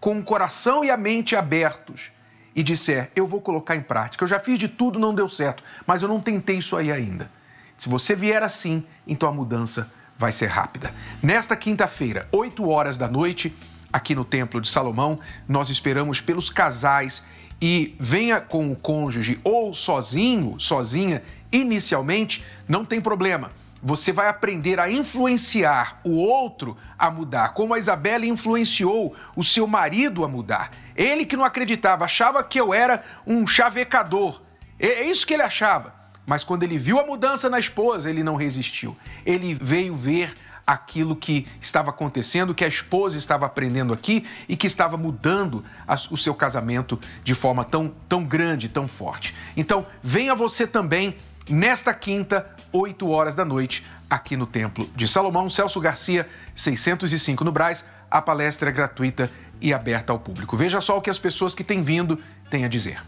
com 0.00 0.18
o 0.18 0.22
coração 0.22 0.84
e 0.84 0.90
a 0.90 0.96
mente 0.96 1.34
abertos, 1.34 2.12
e 2.58 2.62
disser, 2.64 3.08
eu 3.14 3.24
vou 3.24 3.40
colocar 3.40 3.76
em 3.76 3.80
prática, 3.80 4.24
eu 4.24 4.28
já 4.28 4.40
fiz 4.40 4.58
de 4.58 4.66
tudo, 4.66 4.98
não 4.98 5.14
deu 5.14 5.28
certo, 5.28 5.62
mas 5.86 6.02
eu 6.02 6.08
não 6.08 6.20
tentei 6.20 6.58
isso 6.58 6.76
aí 6.76 6.90
ainda. 6.90 7.30
Se 7.76 7.88
você 7.88 8.16
vier 8.16 8.42
assim, 8.42 8.84
então 9.06 9.28
a 9.28 9.32
mudança 9.32 9.92
vai 10.18 10.32
ser 10.32 10.46
rápida. 10.46 10.92
Nesta 11.22 11.54
quinta-feira, 11.54 12.26
8 12.32 12.68
horas 12.68 12.98
da 12.98 13.06
noite, 13.06 13.54
aqui 13.92 14.12
no 14.12 14.24
Templo 14.24 14.60
de 14.60 14.68
Salomão, 14.68 15.20
nós 15.46 15.70
esperamos 15.70 16.20
pelos 16.20 16.50
casais 16.50 17.22
e 17.62 17.94
venha 18.00 18.40
com 18.40 18.72
o 18.72 18.74
cônjuge 18.74 19.40
ou 19.44 19.72
sozinho, 19.72 20.58
sozinha, 20.58 21.22
inicialmente, 21.52 22.44
não 22.68 22.84
tem 22.84 23.00
problema 23.00 23.50
você 23.82 24.12
vai 24.12 24.28
aprender 24.28 24.80
a 24.80 24.90
influenciar 24.90 26.00
o 26.04 26.16
outro 26.16 26.76
a 26.98 27.10
mudar, 27.10 27.54
como 27.54 27.74
a 27.74 27.78
Isabela 27.78 28.26
influenciou 28.26 29.14
o 29.36 29.44
seu 29.44 29.66
marido 29.66 30.24
a 30.24 30.28
mudar. 30.28 30.70
Ele 30.96 31.24
que 31.24 31.36
não 31.36 31.44
acreditava, 31.44 32.04
achava 32.04 32.42
que 32.42 32.60
eu 32.60 32.74
era 32.74 33.04
um 33.26 33.46
chavecador. 33.46 34.42
É 34.78 35.04
isso 35.04 35.26
que 35.26 35.34
ele 35.34 35.42
achava. 35.42 35.94
Mas 36.26 36.44
quando 36.44 36.62
ele 36.62 36.76
viu 36.76 36.98
a 36.98 37.06
mudança 37.06 37.48
na 37.48 37.58
esposa, 37.58 38.10
ele 38.10 38.22
não 38.22 38.36
resistiu. 38.36 38.96
Ele 39.24 39.54
veio 39.54 39.94
ver 39.94 40.34
aquilo 40.66 41.16
que 41.16 41.46
estava 41.62 41.88
acontecendo, 41.88 42.54
que 42.54 42.62
a 42.64 42.68
esposa 42.68 43.16
estava 43.16 43.46
aprendendo 43.46 43.94
aqui 43.94 44.26
e 44.46 44.54
que 44.54 44.66
estava 44.66 44.98
mudando 44.98 45.64
o 46.10 46.16
seu 46.16 46.34
casamento 46.34 47.00
de 47.24 47.34
forma 47.34 47.64
tão, 47.64 47.94
tão 48.06 48.22
grande, 48.22 48.68
tão 48.68 48.86
forte. 48.86 49.34
Então, 49.56 49.86
venha 50.02 50.34
você 50.34 50.66
também 50.66 51.16
nesta 51.48 51.92
quinta, 51.94 52.46
8 52.72 53.08
horas 53.08 53.34
da 53.34 53.44
noite, 53.44 53.84
aqui 54.08 54.36
no 54.36 54.46
Templo 54.46 54.88
de 54.94 55.06
Salomão. 55.06 55.48
Celso 55.48 55.80
Garcia, 55.80 56.28
605 56.54 57.44
no 57.44 57.52
Braz. 57.52 57.84
A 58.10 58.22
palestra 58.22 58.70
é 58.70 58.72
gratuita 58.72 59.30
e 59.60 59.72
aberta 59.72 60.12
ao 60.12 60.18
público. 60.18 60.56
Veja 60.56 60.80
só 60.80 60.96
o 60.96 61.00
que 61.00 61.10
as 61.10 61.18
pessoas 61.18 61.54
que 61.54 61.64
têm 61.64 61.82
vindo 61.82 62.18
têm 62.50 62.64
a 62.64 62.68
dizer. 62.68 63.00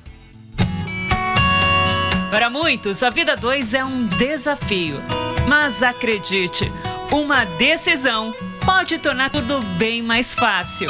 Para 2.31 2.49
muitos, 2.49 3.03
a 3.03 3.11
vida 3.11 3.35
2 3.37 3.75
é 3.75 3.85
um 3.85 4.07
desafio. 4.07 5.01
Mas 5.49 5.83
acredite, 5.83 6.71
uma 7.13 7.45
decisão 7.45 8.33
pode 8.65 8.99
tornar 8.99 9.31
tudo 9.31 9.61
bem 9.79 10.03
mais 10.03 10.33
fácil. 10.33 10.89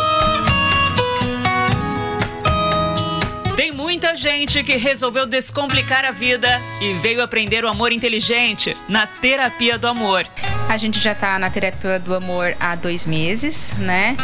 Tem 3.61 3.70
muita 3.70 4.16
gente 4.16 4.64
que 4.64 4.79
resolveu 4.79 5.27
descomplicar 5.27 6.03
a 6.03 6.11
vida 6.11 6.49
e 6.81 6.94
veio 6.94 7.23
aprender 7.23 7.62
o 7.62 7.68
amor 7.68 7.92
inteligente 7.92 8.75
na 8.88 9.07
terapia 9.07 9.79
do 9.79 9.87
amor. 9.87 10.27
A 10.66 10.79
gente 10.79 10.99
já 10.99 11.12
está 11.12 11.38
na 11.38 11.51
terapia 11.51 11.99
do 11.99 12.14
amor 12.14 12.57
há 12.59 12.75
dois 12.75 13.05
meses, 13.05 13.75
né? 13.77 14.16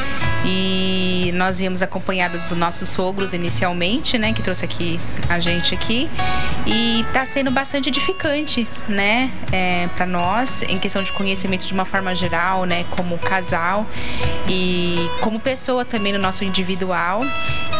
E 0.46 1.32
nós 1.34 1.58
viemos 1.58 1.82
acompanhadas 1.82 2.46
dos 2.46 2.56
nossos 2.56 2.88
sogros 2.88 3.34
inicialmente, 3.34 4.16
né? 4.16 4.32
Que 4.32 4.42
trouxe 4.42 4.64
aqui 4.64 5.00
a 5.28 5.40
gente 5.40 5.74
aqui. 5.74 6.08
E 6.64 7.00
está 7.00 7.24
sendo 7.24 7.50
bastante 7.50 7.88
edificante, 7.88 8.66
né? 8.88 9.30
É, 9.50 9.88
para 9.96 10.06
nós, 10.06 10.62
em 10.62 10.78
questão 10.78 11.02
de 11.02 11.12
conhecimento 11.12 11.66
de 11.66 11.72
uma 11.72 11.84
forma 11.84 12.14
geral, 12.14 12.64
né? 12.64 12.84
Como 12.90 13.18
casal 13.18 13.86
e 14.48 15.10
como 15.20 15.40
pessoa 15.40 15.84
também 15.84 16.12
no 16.12 16.18
nosso 16.18 16.44
individual. 16.44 17.22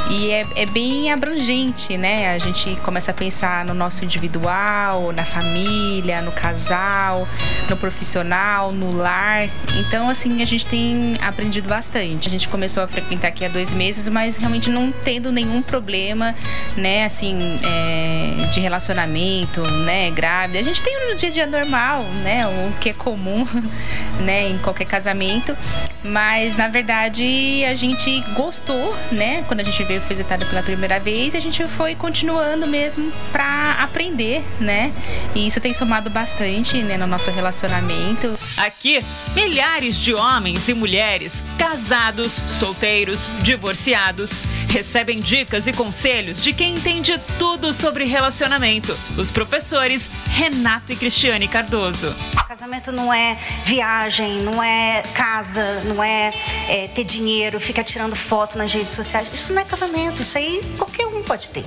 E 0.08 0.30
é, 0.30 0.46
é 0.56 0.66
bem 0.66 1.10
abrangente, 1.12 1.96
né? 1.96 2.32
A 2.34 2.38
gente 2.38 2.76
começa 2.76 3.10
a 3.10 3.14
pensar 3.14 3.64
no 3.64 3.74
nosso 3.74 4.04
individual, 4.04 5.12
na 5.12 5.24
família, 5.24 6.22
no 6.22 6.30
casal, 6.32 7.28
no 7.68 7.76
profissional, 7.76 8.70
no 8.70 8.92
lar. 8.92 9.48
Então, 9.80 10.08
assim, 10.08 10.42
a 10.42 10.44
gente 10.44 10.66
tem 10.66 11.16
aprendido 11.20 11.68
bastante. 11.68 12.28
A 12.28 12.30
gente 12.30 12.48
começou 12.56 12.82
a 12.82 12.88
frequentar 12.88 13.28
aqui 13.28 13.44
há 13.44 13.48
dois 13.48 13.74
meses, 13.74 14.08
mas 14.08 14.38
realmente 14.38 14.70
não 14.70 14.90
tendo 14.90 15.30
nenhum 15.30 15.60
problema, 15.60 16.34
né? 16.74 17.04
Assim, 17.04 17.60
é, 17.66 18.46
de 18.50 18.60
relacionamento, 18.60 19.60
né? 19.84 20.10
Grávida. 20.10 20.60
A 20.60 20.62
gente 20.62 20.80
tem 20.80 21.10
no 21.10 21.14
dia 21.14 21.28
a 21.28 21.32
dia 21.32 21.46
normal, 21.46 22.04
né? 22.24 22.46
O 22.46 22.72
que 22.80 22.88
é 22.88 22.92
comum, 22.94 23.46
né? 24.24 24.48
Em 24.48 24.56
qualquer 24.56 24.86
casamento. 24.86 25.54
Mas, 26.02 26.56
na 26.56 26.66
verdade, 26.66 27.62
a 27.66 27.74
gente 27.74 28.20
gostou, 28.34 28.96
né? 29.12 29.44
Quando 29.46 29.60
a 29.60 29.64
gente 29.64 29.84
veio 29.84 30.00
visitada 30.00 30.46
pela 30.46 30.62
primeira 30.62 30.98
vez 30.98 31.34
a 31.34 31.40
gente 31.40 31.62
foi 31.68 31.94
continuando 31.94 32.66
mesmo 32.66 33.12
para 33.32 33.72
aprender, 33.82 34.42
né? 34.58 34.94
E 35.34 35.46
isso 35.46 35.60
tem 35.60 35.74
somado 35.74 36.08
bastante 36.08 36.82
né, 36.82 36.96
no 36.96 37.06
nosso 37.06 37.30
relacionamento. 37.30 38.38
Aqui, 38.58 39.04
milhares 39.34 39.96
de 39.96 40.14
homens 40.14 40.68
e 40.68 40.74
mulheres, 40.74 41.42
casados, 41.58 42.32
solteiros, 42.32 43.26
divorciados, 43.42 44.32
recebem 44.68 45.20
dicas 45.20 45.66
e 45.66 45.72
conselhos 45.72 46.40
de 46.40 46.52
quem 46.52 46.74
entende 46.74 47.18
tudo 47.38 47.72
sobre 47.72 48.04
relacionamento. 48.04 48.96
Os 49.18 49.30
professores 49.30 50.08
Renato 50.28 50.92
e 50.92 50.96
Cristiane 50.96 51.48
Cardoso. 51.48 52.14
Casamento 52.46 52.90
não 52.90 53.12
é 53.12 53.36
viagem, 53.64 54.38
não 54.42 54.62
é 54.62 55.02
casa, 55.14 55.82
não 55.84 56.02
é, 56.02 56.32
é 56.68 56.88
ter 56.88 57.04
dinheiro, 57.04 57.60
ficar 57.60 57.84
tirando 57.84 58.16
foto 58.16 58.56
nas 58.56 58.72
redes 58.72 58.92
sociais. 58.92 59.30
Isso 59.32 59.52
não 59.52 59.60
é 59.60 59.64
casamento, 59.64 60.22
isso 60.22 60.38
aí 60.38 60.62
qualquer 60.78 61.06
um 61.06 61.22
pode 61.22 61.50
ter. 61.50 61.64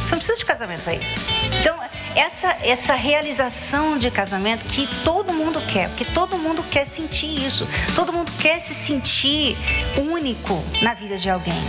Você 0.00 0.12
não 0.12 0.18
precisa 0.18 0.38
de 0.38 0.44
casamento 0.44 0.82
para 0.82 0.94
isso. 0.94 1.18
Então, 1.60 1.79
essa, 2.14 2.56
essa 2.62 2.94
realização 2.94 3.98
de 3.98 4.10
casamento 4.10 4.64
que 4.66 4.88
todo 5.04 5.32
mundo 5.32 5.60
quer, 5.68 5.88
porque 5.88 6.04
todo 6.04 6.36
mundo 6.38 6.64
quer 6.70 6.84
sentir 6.84 7.44
isso, 7.44 7.68
todo 7.94 8.12
mundo 8.12 8.30
quer 8.40 8.60
se 8.60 8.74
sentir 8.74 9.56
único 9.96 10.62
na 10.82 10.94
vida 10.94 11.16
de 11.16 11.30
alguém. 11.30 11.62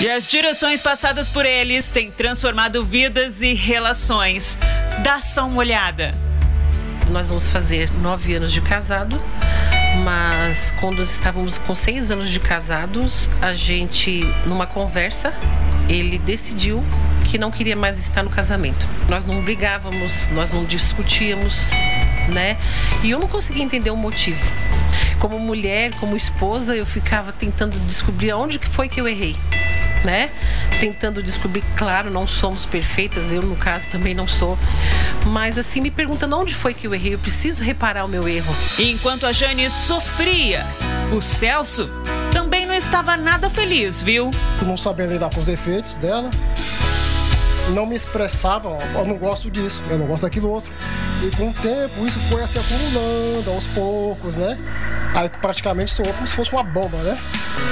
E 0.00 0.08
as 0.08 0.26
direções 0.26 0.80
passadas 0.80 1.28
por 1.28 1.46
eles 1.46 1.88
têm 1.88 2.10
transformado 2.10 2.84
vidas 2.84 3.40
e 3.40 3.54
relações. 3.54 4.58
Dá 5.02 5.20
só 5.20 5.46
uma 5.46 5.58
olhada. 5.58 6.10
Nós 7.10 7.28
vamos 7.28 7.48
fazer 7.48 7.92
nove 7.94 8.34
anos 8.34 8.52
de 8.52 8.60
casado, 8.60 9.20
mas 10.02 10.74
quando 10.80 11.00
estávamos 11.02 11.58
com 11.58 11.74
seis 11.74 12.10
anos 12.10 12.30
de 12.30 12.40
casados, 12.40 13.28
a 13.40 13.52
gente, 13.54 14.22
numa 14.46 14.66
conversa, 14.66 15.32
ele 15.88 16.18
decidiu 16.18 16.84
que 17.24 17.38
não 17.38 17.50
queria 17.50 17.76
mais 17.76 17.98
estar 17.98 18.22
no 18.22 18.30
casamento. 18.30 18.86
Nós 19.08 19.24
não 19.24 19.42
brigávamos, 19.42 20.28
nós 20.30 20.50
não 20.50 20.64
discutíamos, 20.64 21.70
né? 22.32 22.56
E 23.02 23.10
eu 23.10 23.18
não 23.18 23.28
conseguia 23.28 23.62
entender 23.62 23.90
o 23.90 23.96
motivo. 23.96 24.42
Como 25.18 25.38
mulher, 25.38 25.92
como 25.98 26.16
esposa, 26.16 26.74
eu 26.76 26.84
ficava 26.84 27.32
tentando 27.32 27.78
descobrir 27.86 28.32
onde 28.32 28.58
que 28.58 28.68
foi 28.68 28.88
que 28.88 29.00
eu 29.00 29.08
errei. 29.08 29.36
Né? 30.04 30.30
Tentando 30.78 31.22
descobrir, 31.22 31.64
claro, 31.76 32.10
não 32.10 32.26
somos 32.26 32.66
perfeitas, 32.66 33.32
eu 33.32 33.42
no 33.42 33.56
caso 33.56 33.90
também 33.90 34.14
não 34.14 34.28
sou, 34.28 34.58
mas 35.26 35.58
assim 35.58 35.80
me 35.80 35.90
perguntando 35.90 36.38
onde 36.38 36.54
foi 36.54 36.74
que 36.74 36.86
eu 36.86 36.94
errei, 36.94 37.14
eu 37.14 37.18
preciso 37.18 37.64
reparar 37.64 38.04
o 38.04 38.08
meu 38.08 38.28
erro. 38.28 38.54
Enquanto 38.78 39.26
a 39.26 39.32
Jane 39.32 39.70
sofria, 39.70 40.66
o 41.16 41.20
Celso 41.20 41.90
também 42.32 42.66
não 42.66 42.74
estava 42.74 43.16
nada 43.16 43.48
feliz, 43.48 44.02
viu? 44.02 44.30
Não 44.62 44.76
sabendo 44.76 45.12
lidar 45.12 45.30
com 45.30 45.40
os 45.40 45.46
defeitos 45.46 45.96
dela, 45.96 46.30
não 47.70 47.86
me 47.86 47.94
expressava, 47.94 48.76
eu 48.94 49.04
não 49.04 49.16
gosto 49.16 49.50
disso, 49.50 49.82
eu 49.88 49.98
não 49.98 50.06
gosto 50.06 50.24
daquilo 50.24 50.50
outro. 50.50 50.70
E 51.24 51.30
com 51.36 51.48
o 51.48 51.52
tempo 51.54 52.06
isso 52.06 52.18
foi 52.28 52.46
se 52.46 52.58
acumulando 52.58 53.50
aos 53.50 53.66
poucos, 53.68 54.36
né? 54.36 54.58
Aí 55.14 55.30
praticamente 55.40 55.90
estourou 55.90 56.12
como 56.12 56.26
se 56.26 56.34
fosse 56.34 56.52
uma 56.52 56.62
bomba, 56.62 56.98
né? 56.98 57.18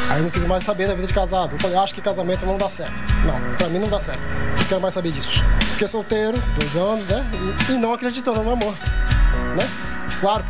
Aí 0.09 0.21
eu 0.21 0.23
não 0.23 0.31
quis 0.31 0.45
mais 0.47 0.65
saber 0.65 0.89
da 0.89 0.95
vida 0.95 1.07
de 1.07 1.13
casado. 1.13 1.55
Eu 1.55 1.59
falei, 1.59 1.77
acho 1.77 1.95
que 1.95 2.01
casamento 2.01 2.47
não 2.47 2.57
dá 2.57 2.71
certo. 2.71 2.95
Não, 3.27 3.57
pra 3.57 3.69
mim 3.69 3.79
não 3.79 3.89
dá 3.89 4.01
certo. 4.01 4.21
Não 4.57 4.65
quero 4.65 4.81
mais 4.81 4.95
saber 4.95 5.13
disso. 5.13 5.43
Fiquei 5.73 5.87
solteiro, 5.87 6.43
dois 6.59 6.77
anos, 6.77 7.07
né? 7.09 7.23
E, 7.69 7.73
e 7.73 7.75
não 7.75 7.93
acreditando 7.93 8.43
no 8.43 8.53
amor, 8.53 8.75
né? 9.55 9.69
Claro, 10.19 10.45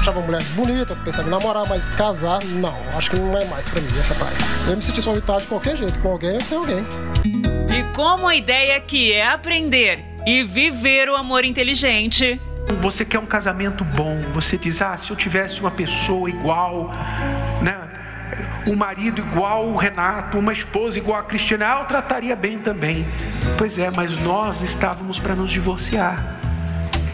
achava 0.00 0.20
mulheres 0.22 0.48
bonitas, 0.48 0.96
pensava 1.04 1.28
em 1.28 1.30
namorar, 1.30 1.68
mas 1.68 1.90
casar, 1.90 2.42
não. 2.44 2.76
Acho 2.96 3.10
que 3.10 3.16
não 3.18 3.36
é 3.36 3.44
mais 3.44 3.66
pra 3.66 3.78
mim 3.78 3.98
essa 4.00 4.14
praia. 4.14 4.36
Eu 4.68 4.76
me 4.76 4.82
senti 4.82 5.02
solitário 5.02 5.42
de 5.42 5.48
qualquer 5.48 5.76
jeito, 5.76 5.98
com 5.98 6.12
alguém 6.12 6.34
ou 6.34 6.40
sem 6.40 6.56
alguém. 6.56 6.86
E 7.26 7.94
como 7.94 8.26
a 8.26 8.34
ideia 8.34 8.80
que 8.80 9.12
é 9.12 9.26
aprender 9.26 10.11
e 10.26 10.42
viver 10.44 11.08
o 11.08 11.16
amor 11.16 11.44
inteligente. 11.44 12.40
Você 12.80 13.04
quer 13.04 13.18
um 13.18 13.26
casamento 13.26 13.84
bom, 13.84 14.20
você 14.32 14.56
diz: 14.56 14.80
"Ah, 14.82 14.96
se 14.96 15.10
eu 15.10 15.16
tivesse 15.16 15.60
uma 15.60 15.70
pessoa 15.70 16.28
igual, 16.28 16.92
né? 17.60 17.78
Um 18.66 18.76
marido 18.76 19.20
igual 19.20 19.68
o 19.68 19.76
Renato, 19.76 20.38
uma 20.38 20.52
esposa 20.52 20.98
igual 20.98 21.18
a 21.18 21.22
Cristina, 21.24 21.66
ah, 21.66 21.80
eu 21.80 21.84
trataria 21.86 22.36
bem 22.36 22.58
também". 22.58 23.04
Pois 23.58 23.78
é, 23.78 23.90
mas 23.94 24.16
nós 24.22 24.62
estávamos 24.62 25.18
para 25.18 25.34
nos 25.34 25.50
divorciar. 25.50 26.38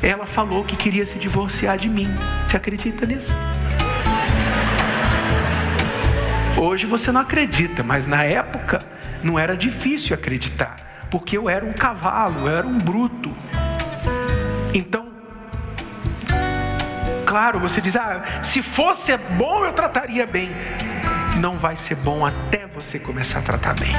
Ela 0.02 0.26
falou 0.26 0.64
que 0.64 0.76
queria 0.76 1.04
se 1.04 1.18
divorciar 1.18 1.76
de 1.76 1.88
mim. 1.88 2.08
Você 2.46 2.56
acredita 2.56 3.04
nisso? 3.04 3.36
Hoje 6.56 6.86
você 6.86 7.12
não 7.12 7.20
acredita, 7.20 7.82
mas 7.82 8.06
na 8.06 8.24
época 8.24 8.80
não 9.22 9.38
era 9.38 9.56
difícil 9.56 10.14
acreditar, 10.14 10.76
porque 11.10 11.36
eu 11.36 11.48
era 11.48 11.64
um 11.64 11.72
cavalo, 11.72 12.48
eu 12.48 12.56
era 12.58 12.66
um 12.66 12.78
bruto. 12.78 13.30
Então, 14.74 15.06
claro, 17.26 17.58
você 17.58 17.80
diz: 17.80 17.96
ah, 17.96 18.22
se 18.42 18.62
fosse 18.62 19.16
bom 19.36 19.64
eu 19.64 19.72
trataria 19.72 20.26
bem. 20.26 20.50
Não 21.40 21.56
vai 21.56 21.76
ser 21.76 21.94
bom 21.94 22.26
até 22.26 22.66
você 22.66 22.98
começar 22.98 23.38
a 23.38 23.42
tratar 23.42 23.74
bem. 23.74 23.92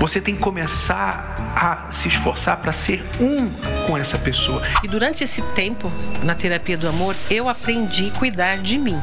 Você 0.00 0.20
tem 0.20 0.34
que 0.34 0.40
começar 0.40 1.36
a 1.54 1.92
se 1.92 2.08
esforçar 2.08 2.56
para 2.56 2.72
ser 2.72 3.04
um 3.20 3.48
com 3.86 3.96
essa 3.96 4.18
pessoa. 4.18 4.62
E 4.82 4.88
durante 4.88 5.22
esse 5.22 5.42
tempo, 5.54 5.92
na 6.24 6.34
terapia 6.34 6.78
do 6.78 6.88
amor, 6.88 7.14
eu 7.30 7.48
aprendi 7.48 8.10
a 8.14 8.18
cuidar 8.18 8.56
de 8.56 8.78
mim 8.78 9.00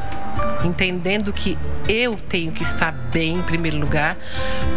entendendo 0.64 1.32
que 1.32 1.56
eu 1.88 2.14
tenho 2.28 2.52
que 2.52 2.62
estar 2.62 2.92
bem 2.92 3.36
em 3.36 3.42
primeiro 3.42 3.78
lugar 3.78 4.16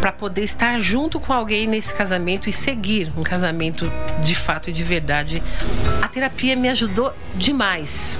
para 0.00 0.12
poder 0.12 0.42
estar 0.42 0.80
junto 0.80 1.20
com 1.20 1.32
alguém 1.32 1.66
nesse 1.66 1.94
casamento 1.94 2.48
e 2.48 2.52
seguir 2.52 3.12
um 3.16 3.22
casamento 3.22 3.90
de 4.22 4.34
fato 4.34 4.70
e 4.70 4.72
de 4.72 4.82
verdade. 4.82 5.42
A 6.02 6.08
terapia 6.08 6.56
me 6.56 6.68
ajudou 6.68 7.12
demais 7.34 8.18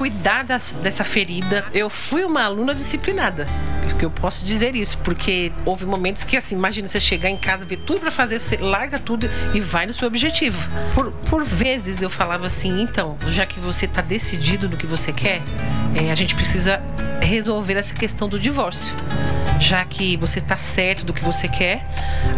cuidar 0.00 0.44
das, 0.44 0.72
dessa 0.72 1.04
ferida. 1.04 1.62
Eu 1.74 1.90
fui 1.90 2.24
uma 2.24 2.42
aluna 2.42 2.74
disciplinada 2.74 3.46
que 4.00 4.06
eu 4.06 4.10
posso 4.10 4.42
dizer 4.42 4.74
isso, 4.74 4.96
porque 4.98 5.52
houve 5.66 5.84
momentos 5.84 6.24
que, 6.24 6.34
assim, 6.34 6.54
imagina 6.54 6.88
você 6.88 6.98
chegar 6.98 7.28
em 7.28 7.36
casa, 7.36 7.66
ver 7.66 7.76
tudo 7.76 8.00
para 8.00 8.10
fazer, 8.10 8.40
você 8.40 8.56
larga 8.56 8.98
tudo 8.98 9.28
e 9.52 9.60
vai 9.60 9.84
no 9.84 9.92
seu 9.92 10.08
objetivo. 10.08 10.70
Por, 10.94 11.12
por 11.28 11.44
vezes 11.44 12.00
eu 12.00 12.08
falava 12.08 12.46
assim, 12.46 12.80
então, 12.80 13.18
já 13.28 13.44
que 13.44 13.60
você 13.60 13.84
está 13.84 14.00
decidido 14.00 14.70
no 14.70 14.76
que 14.78 14.86
você 14.86 15.12
quer, 15.12 15.42
é, 16.02 16.10
a 16.10 16.14
gente 16.14 16.34
precisa 16.34 16.82
resolver 17.20 17.74
essa 17.74 17.92
questão 17.92 18.26
do 18.26 18.38
divórcio. 18.38 18.96
Já 19.60 19.84
que 19.84 20.16
você 20.16 20.38
está 20.38 20.56
certo 20.56 21.04
do 21.04 21.12
que 21.12 21.22
você 21.22 21.46
quer, 21.46 21.84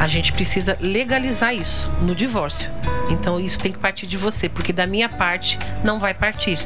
a 0.01 0.09
gente 0.09 0.33
precisa 0.33 0.77
legalizar 0.81 1.55
isso 1.55 1.89
no 2.01 2.13
divórcio. 2.13 2.69
Então 3.09 3.39
isso 3.39 3.61
tem 3.61 3.71
que 3.71 3.79
partir 3.79 4.09
de 4.09 4.17
você, 4.17 4.49
porque 4.49 4.73
da 4.73 4.85
minha 4.85 5.09
parte 5.09 5.57
não 5.85 6.01
vai 6.01 6.13
partir. 6.13 6.59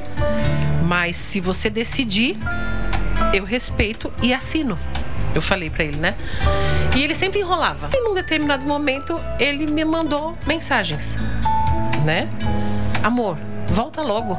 Mas 0.86 1.16
se 1.16 1.40
você 1.40 1.68
decidir, 1.68 2.38
eu 3.34 3.44
respeito 3.44 4.12
e 4.22 4.32
assino. 4.32 4.78
Eu 5.34 5.42
falei 5.42 5.68
para 5.68 5.82
ele, 5.82 5.98
né? 5.98 6.14
E 6.96 7.02
ele 7.02 7.12
sempre 7.12 7.40
enrolava. 7.40 7.90
E 7.92 8.00
num 8.00 8.14
determinado 8.14 8.64
momento 8.64 9.20
ele 9.40 9.66
me 9.66 9.84
mandou 9.84 10.38
mensagens, 10.46 11.16
né? 12.04 12.30
Amor, 13.02 13.36
volta 13.66 14.00
logo. 14.00 14.38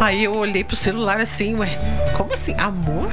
Aí 0.00 0.22
eu 0.22 0.36
olhei 0.36 0.62
pro 0.62 0.76
celular 0.76 1.18
assim, 1.18 1.56
ué, 1.56 1.76
como 2.16 2.32
assim? 2.32 2.54
Amor? 2.56 3.10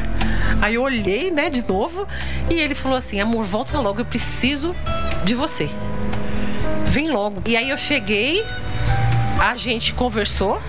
Aí 0.62 0.76
eu 0.76 0.84
olhei, 0.84 1.32
né, 1.32 1.50
de 1.50 1.68
novo, 1.68 2.08
e 2.48 2.54
ele 2.54 2.76
falou 2.76 2.98
assim: 2.98 3.20
amor, 3.20 3.44
volta 3.44 3.80
logo, 3.80 4.02
eu 4.02 4.06
preciso 4.06 4.76
de 5.26 5.34
você. 5.34 5.68
Vem 6.86 7.10
logo. 7.10 7.42
E 7.46 7.58
aí 7.58 7.72
eu 7.72 7.78
cheguei, 7.78 8.46
a 9.40 9.56
gente 9.56 9.94
conversou, 9.94 10.62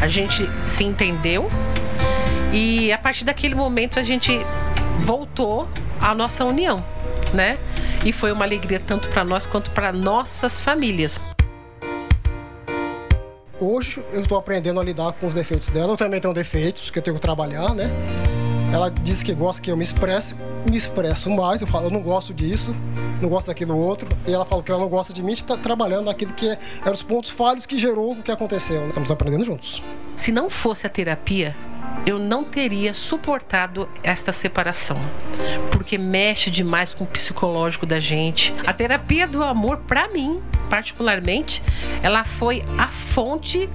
a 0.00 0.06
gente 0.06 0.48
se 0.62 0.84
entendeu, 0.84 1.48
e 2.52 2.92
a 2.92 2.98
partir 2.98 3.24
daquele 3.24 3.54
momento 3.54 3.98
a 3.98 4.02
gente 4.02 4.32
voltou 5.00 5.68
à 6.00 6.14
nossa 6.14 6.44
união, 6.44 6.82
né? 7.34 7.58
E 8.04 8.12
foi 8.12 8.32
uma 8.32 8.44
alegria 8.44 8.80
tanto 8.80 9.08
para 9.08 9.24
nós 9.24 9.44
quanto 9.44 9.70
para 9.70 9.92
nossas 9.92 10.60
famílias. 10.60 11.20
Hoje 13.60 14.02
eu 14.12 14.20
estou 14.20 14.38
aprendendo 14.38 14.78
a 14.78 14.84
lidar 14.84 15.12
com 15.14 15.26
os 15.26 15.34
defeitos 15.34 15.68
dela. 15.70 15.94
Eu 15.94 15.96
também 15.96 16.20
tenho 16.20 16.32
defeitos 16.32 16.90
que 16.90 16.98
eu 17.00 17.02
tenho 17.02 17.16
que 17.16 17.20
trabalhar, 17.22 17.74
né? 17.74 17.90
Ela 18.72 18.90
disse 18.90 19.24
que 19.24 19.32
gosta 19.32 19.62
que 19.62 19.70
eu 19.70 19.76
me 19.76 19.82
expresse, 19.82 20.34
me 20.68 20.76
expresso 20.76 21.30
mais. 21.30 21.60
Eu 21.60 21.66
falo, 21.66 21.86
eu 21.86 21.90
não 21.90 22.02
gosto 22.02 22.34
disso, 22.34 22.74
não 23.20 23.28
gosto 23.28 23.46
daquilo 23.46 23.76
outro. 23.76 24.08
E 24.26 24.32
ela 24.32 24.44
falou 24.44 24.62
que 24.62 24.70
ela 24.70 24.80
não 24.80 24.88
gosta 24.88 25.12
de 25.12 25.22
mim, 25.22 25.32
está 25.32 25.56
trabalhando 25.56 26.06
naquilo 26.06 26.32
que 26.34 26.48
eram 26.48 26.92
os 26.92 27.02
pontos 27.02 27.30
falhos 27.30 27.64
que 27.64 27.78
gerou 27.78 28.12
o 28.12 28.22
que 28.22 28.30
aconteceu. 28.30 28.80
Nós 28.80 28.88
estamos 28.88 29.10
aprendendo 29.10 29.44
juntos. 29.44 29.82
Se 30.16 30.30
não 30.30 30.50
fosse 30.50 30.86
a 30.86 30.90
terapia, 30.90 31.56
eu 32.06 32.18
não 32.18 32.44
teria 32.44 32.92
suportado 32.92 33.88
esta 34.02 34.32
separação, 34.32 34.98
porque 35.70 35.98
mexe 35.98 36.50
demais 36.50 36.94
com 36.94 37.04
o 37.04 37.06
psicológico 37.06 37.86
da 37.86 38.00
gente. 38.00 38.54
A 38.66 38.72
terapia 38.72 39.26
do 39.26 39.42
amor, 39.42 39.78
para 39.78 40.08
mim, 40.08 40.40
particularmente, 40.68 41.62
ela 42.02 42.24
foi 42.24 42.62
a 42.76 42.88
fonte 42.88 43.68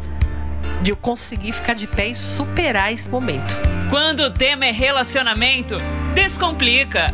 de 0.81 0.91
eu 0.91 0.97
conseguir 0.97 1.51
ficar 1.51 1.73
de 1.73 1.87
pé 1.87 2.07
e 2.07 2.15
superar 2.15 2.91
esse 2.91 3.07
momento. 3.09 3.72
Quando 3.89 4.21
o 4.21 4.31
tema 4.31 4.65
é 4.65 4.71
relacionamento, 4.71 5.75
descomplica. 6.15 7.13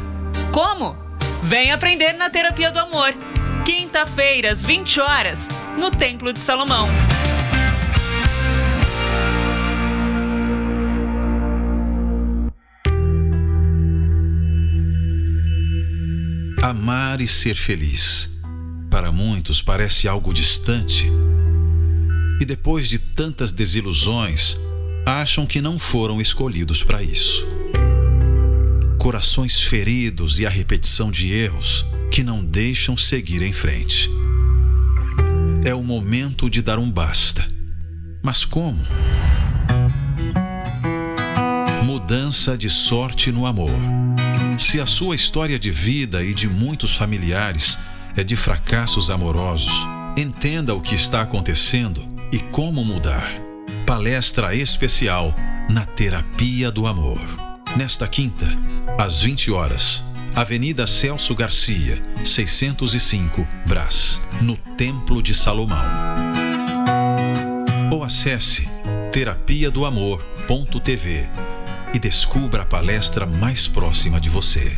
Como? 0.51 0.95
Vem 1.43 1.71
aprender 1.71 2.13
na 2.13 2.29
Terapia 2.29 2.71
do 2.71 2.79
Amor. 2.79 3.13
Quinta-feira, 3.65 4.51
às 4.51 4.63
20 4.63 4.99
horas, 4.99 5.47
no 5.77 5.91
Templo 5.91 6.31
de 6.31 6.41
Salomão. 6.41 6.87
Amar 16.61 17.21
e 17.21 17.27
ser 17.27 17.55
feliz. 17.55 18.41
Para 18.89 19.11
muitos 19.11 19.61
parece 19.61 20.07
algo 20.07 20.33
distante. 20.33 21.09
E 22.39 22.45
depois 22.45 22.87
de 22.87 22.99
tantas 22.99 23.51
desilusões, 23.51 24.57
acham 25.09 25.45
que 25.45 25.59
não 25.59 25.79
foram 25.79 26.21
escolhidos 26.21 26.83
para 26.83 27.01
isso. 27.01 27.47
Corações 28.99 29.59
feridos 29.59 30.39
e 30.39 30.45
a 30.45 30.49
repetição 30.49 31.09
de 31.09 31.33
erros 31.33 31.83
que 32.11 32.23
não 32.23 32.45
deixam 32.45 32.95
seguir 32.95 33.41
em 33.41 33.51
frente. 33.51 34.09
É 35.65 35.73
o 35.73 35.83
momento 35.83 36.49
de 36.49 36.61
dar 36.61 36.77
um 36.77 36.91
basta. 36.91 37.47
Mas 38.21 38.45
como? 38.45 38.79
Mudança 41.83 42.57
de 42.57 42.69
sorte 42.69 43.31
no 43.31 43.45
amor. 43.45 43.71
Se 44.59 44.79
a 44.79 44.85
sua 44.85 45.15
história 45.15 45.57
de 45.57 45.71
vida 45.71 46.23
e 46.23 46.33
de 46.33 46.47
muitos 46.47 46.95
familiares 46.95 47.79
é 48.15 48.23
de 48.23 48.35
fracassos 48.35 49.09
amorosos, 49.09 49.87
entenda 50.17 50.75
o 50.75 50.81
que 50.81 50.93
está 50.93 51.21
acontecendo 51.21 52.05
e 52.31 52.37
como 52.37 52.83
mudar. 52.85 53.38
Palestra 53.89 54.53
especial 54.53 55.33
na 55.67 55.83
Terapia 55.83 56.69
do 56.69 56.85
Amor. 56.85 57.19
Nesta 57.75 58.07
quinta, 58.07 58.45
às 58.99 59.23
20 59.23 59.49
horas, 59.49 60.03
Avenida 60.35 60.85
Celso 60.85 61.33
Garcia, 61.33 61.99
605, 62.23 63.47
Brás, 63.65 64.21
no 64.43 64.55
Templo 64.77 65.23
de 65.23 65.33
Salomão. 65.33 65.83
Ou 67.91 68.03
acesse 68.03 68.69
terapia 69.11 69.71
do 69.71 69.83
amor.tv 69.87 71.27
e 71.91 71.97
descubra 71.97 72.61
a 72.61 72.65
palestra 72.67 73.25
mais 73.25 73.67
próxima 73.67 74.21
de 74.21 74.29
você. 74.29 74.77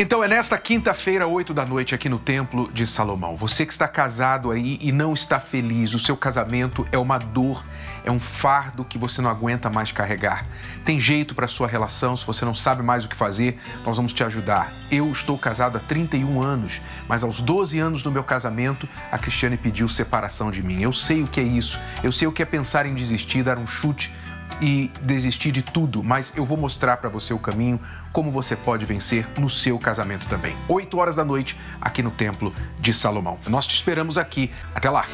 Então 0.00 0.22
é 0.22 0.28
nesta 0.28 0.56
quinta-feira, 0.56 1.26
8 1.26 1.52
da 1.52 1.66
noite, 1.66 1.92
aqui 1.92 2.08
no 2.08 2.20
Templo 2.20 2.70
de 2.72 2.86
Salomão. 2.86 3.34
Você 3.34 3.66
que 3.66 3.72
está 3.72 3.88
casado 3.88 4.52
aí 4.52 4.78
e 4.80 4.92
não 4.92 5.12
está 5.12 5.40
feliz, 5.40 5.92
o 5.92 5.98
seu 5.98 6.16
casamento 6.16 6.86
é 6.92 6.98
uma 6.98 7.18
dor, 7.18 7.64
é 8.04 8.12
um 8.12 8.20
fardo 8.20 8.84
que 8.84 8.96
você 8.96 9.20
não 9.20 9.28
aguenta 9.28 9.68
mais 9.68 9.90
carregar. 9.90 10.46
Tem 10.84 11.00
jeito 11.00 11.34
para 11.34 11.48
sua 11.48 11.66
relação, 11.66 12.14
se 12.14 12.24
você 12.24 12.44
não 12.44 12.54
sabe 12.54 12.80
mais 12.80 13.04
o 13.04 13.08
que 13.08 13.16
fazer, 13.16 13.58
nós 13.84 13.96
vamos 13.96 14.12
te 14.12 14.22
ajudar. 14.22 14.72
Eu 14.88 15.10
estou 15.10 15.36
casado 15.36 15.78
há 15.78 15.80
31 15.80 16.40
anos, 16.40 16.80
mas 17.08 17.24
aos 17.24 17.40
12 17.40 17.80
anos 17.80 18.00
do 18.00 18.12
meu 18.12 18.22
casamento, 18.22 18.88
a 19.10 19.18
Cristiane 19.18 19.56
pediu 19.56 19.88
separação 19.88 20.52
de 20.52 20.62
mim. 20.62 20.80
Eu 20.80 20.92
sei 20.92 21.24
o 21.24 21.26
que 21.26 21.40
é 21.40 21.42
isso, 21.42 21.80
eu 22.04 22.12
sei 22.12 22.28
o 22.28 22.32
que 22.32 22.40
é 22.40 22.46
pensar 22.46 22.86
em 22.86 22.94
desistir, 22.94 23.42
dar 23.42 23.58
um 23.58 23.66
chute 23.66 24.12
e 24.60 24.90
desistir 25.02 25.52
de 25.52 25.62
tudo, 25.62 26.02
mas 26.02 26.32
eu 26.36 26.44
vou 26.44 26.56
mostrar 26.56 26.96
para 26.96 27.08
você 27.08 27.32
o 27.32 27.38
caminho, 27.38 27.80
como 28.12 28.30
você 28.30 28.56
pode 28.56 28.84
vencer 28.84 29.26
no 29.38 29.48
seu 29.48 29.78
casamento 29.78 30.26
também. 30.26 30.54
8 30.68 30.98
horas 30.98 31.16
da 31.16 31.24
noite, 31.24 31.56
aqui 31.80 32.02
no 32.02 32.10
Templo 32.10 32.52
de 32.78 32.92
Salomão. 32.92 33.38
Nós 33.48 33.66
te 33.66 33.74
esperamos 33.74 34.18
aqui. 34.18 34.50
Até 34.74 34.90
lá. 34.90 35.04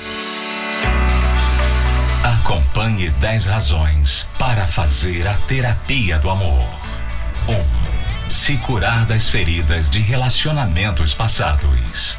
Acompanhe 2.22 3.10
10 3.10 3.46
razões 3.46 4.26
para 4.38 4.66
fazer 4.66 5.26
a 5.26 5.36
terapia 5.38 6.18
do 6.18 6.30
amor. 6.30 6.66
1. 7.48 7.52
Um, 7.52 8.30
se 8.30 8.56
curar 8.58 9.04
das 9.04 9.28
feridas 9.28 9.90
de 9.90 10.00
relacionamentos 10.00 11.14
passados. 11.14 12.18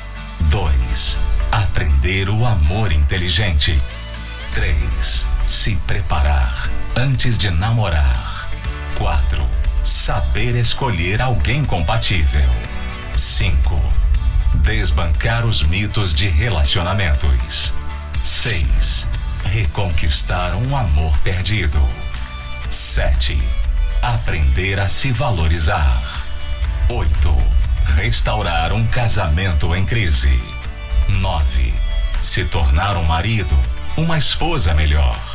2. 0.50 1.20
Aprender 1.52 2.30
o 2.30 2.46
amor 2.46 2.92
inteligente. 2.92 3.82
3. 4.54 5.35
Se 5.46 5.76
preparar 5.88 6.72
antes 6.96 7.38
de 7.38 7.52
namorar. 7.52 8.50
4. 8.98 9.48
Saber 9.84 10.56
escolher 10.56 11.22
alguém 11.22 11.64
compatível. 11.64 12.50
5. 13.16 13.80
Desbancar 14.56 15.46
os 15.46 15.62
mitos 15.62 16.16
de 16.16 16.28
relacionamentos. 16.28 17.72
6. 18.24 19.08
Reconquistar 19.44 20.56
um 20.56 20.76
amor 20.76 21.16
perdido. 21.20 21.80
7. 22.72 23.40
Aprender 24.02 24.80
a 24.80 24.88
se 24.88 25.12
valorizar. 25.12 26.26
8. 26.90 27.38
Restaurar 27.96 28.74
um 28.74 28.86
casamento 28.88 29.76
em 29.76 29.86
crise. 29.86 30.42
9. 31.08 31.72
Se 32.24 32.46
tornar 32.46 32.98
um 32.98 33.04
marido, 33.04 33.56
uma 33.96 34.18
esposa 34.18 34.74
melhor. 34.74 35.35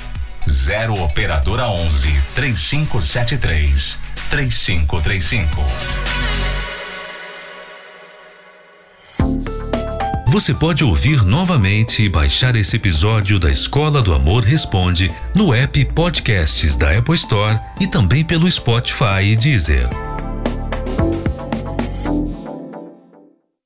0 0.49 1.01
Operadora 1.03 1.67
11 1.67 2.21
3573 2.35 3.99
3535. 4.29 5.61
Você 10.27 10.53
pode 10.53 10.81
ouvir 10.81 11.25
novamente 11.25 12.03
e 12.03 12.09
baixar 12.09 12.55
esse 12.55 12.77
episódio 12.77 13.37
da 13.37 13.51
Escola 13.51 14.01
do 14.01 14.13
Amor 14.13 14.45
Responde 14.45 15.11
no 15.35 15.53
app 15.53 15.83
Podcasts 15.93 16.77
da 16.77 16.97
Apple 16.97 17.15
Store 17.15 17.59
e 17.81 17.85
também 17.85 18.23
pelo 18.23 18.49
Spotify 18.49 19.23
e 19.23 19.35
Deezer. 19.35 20.10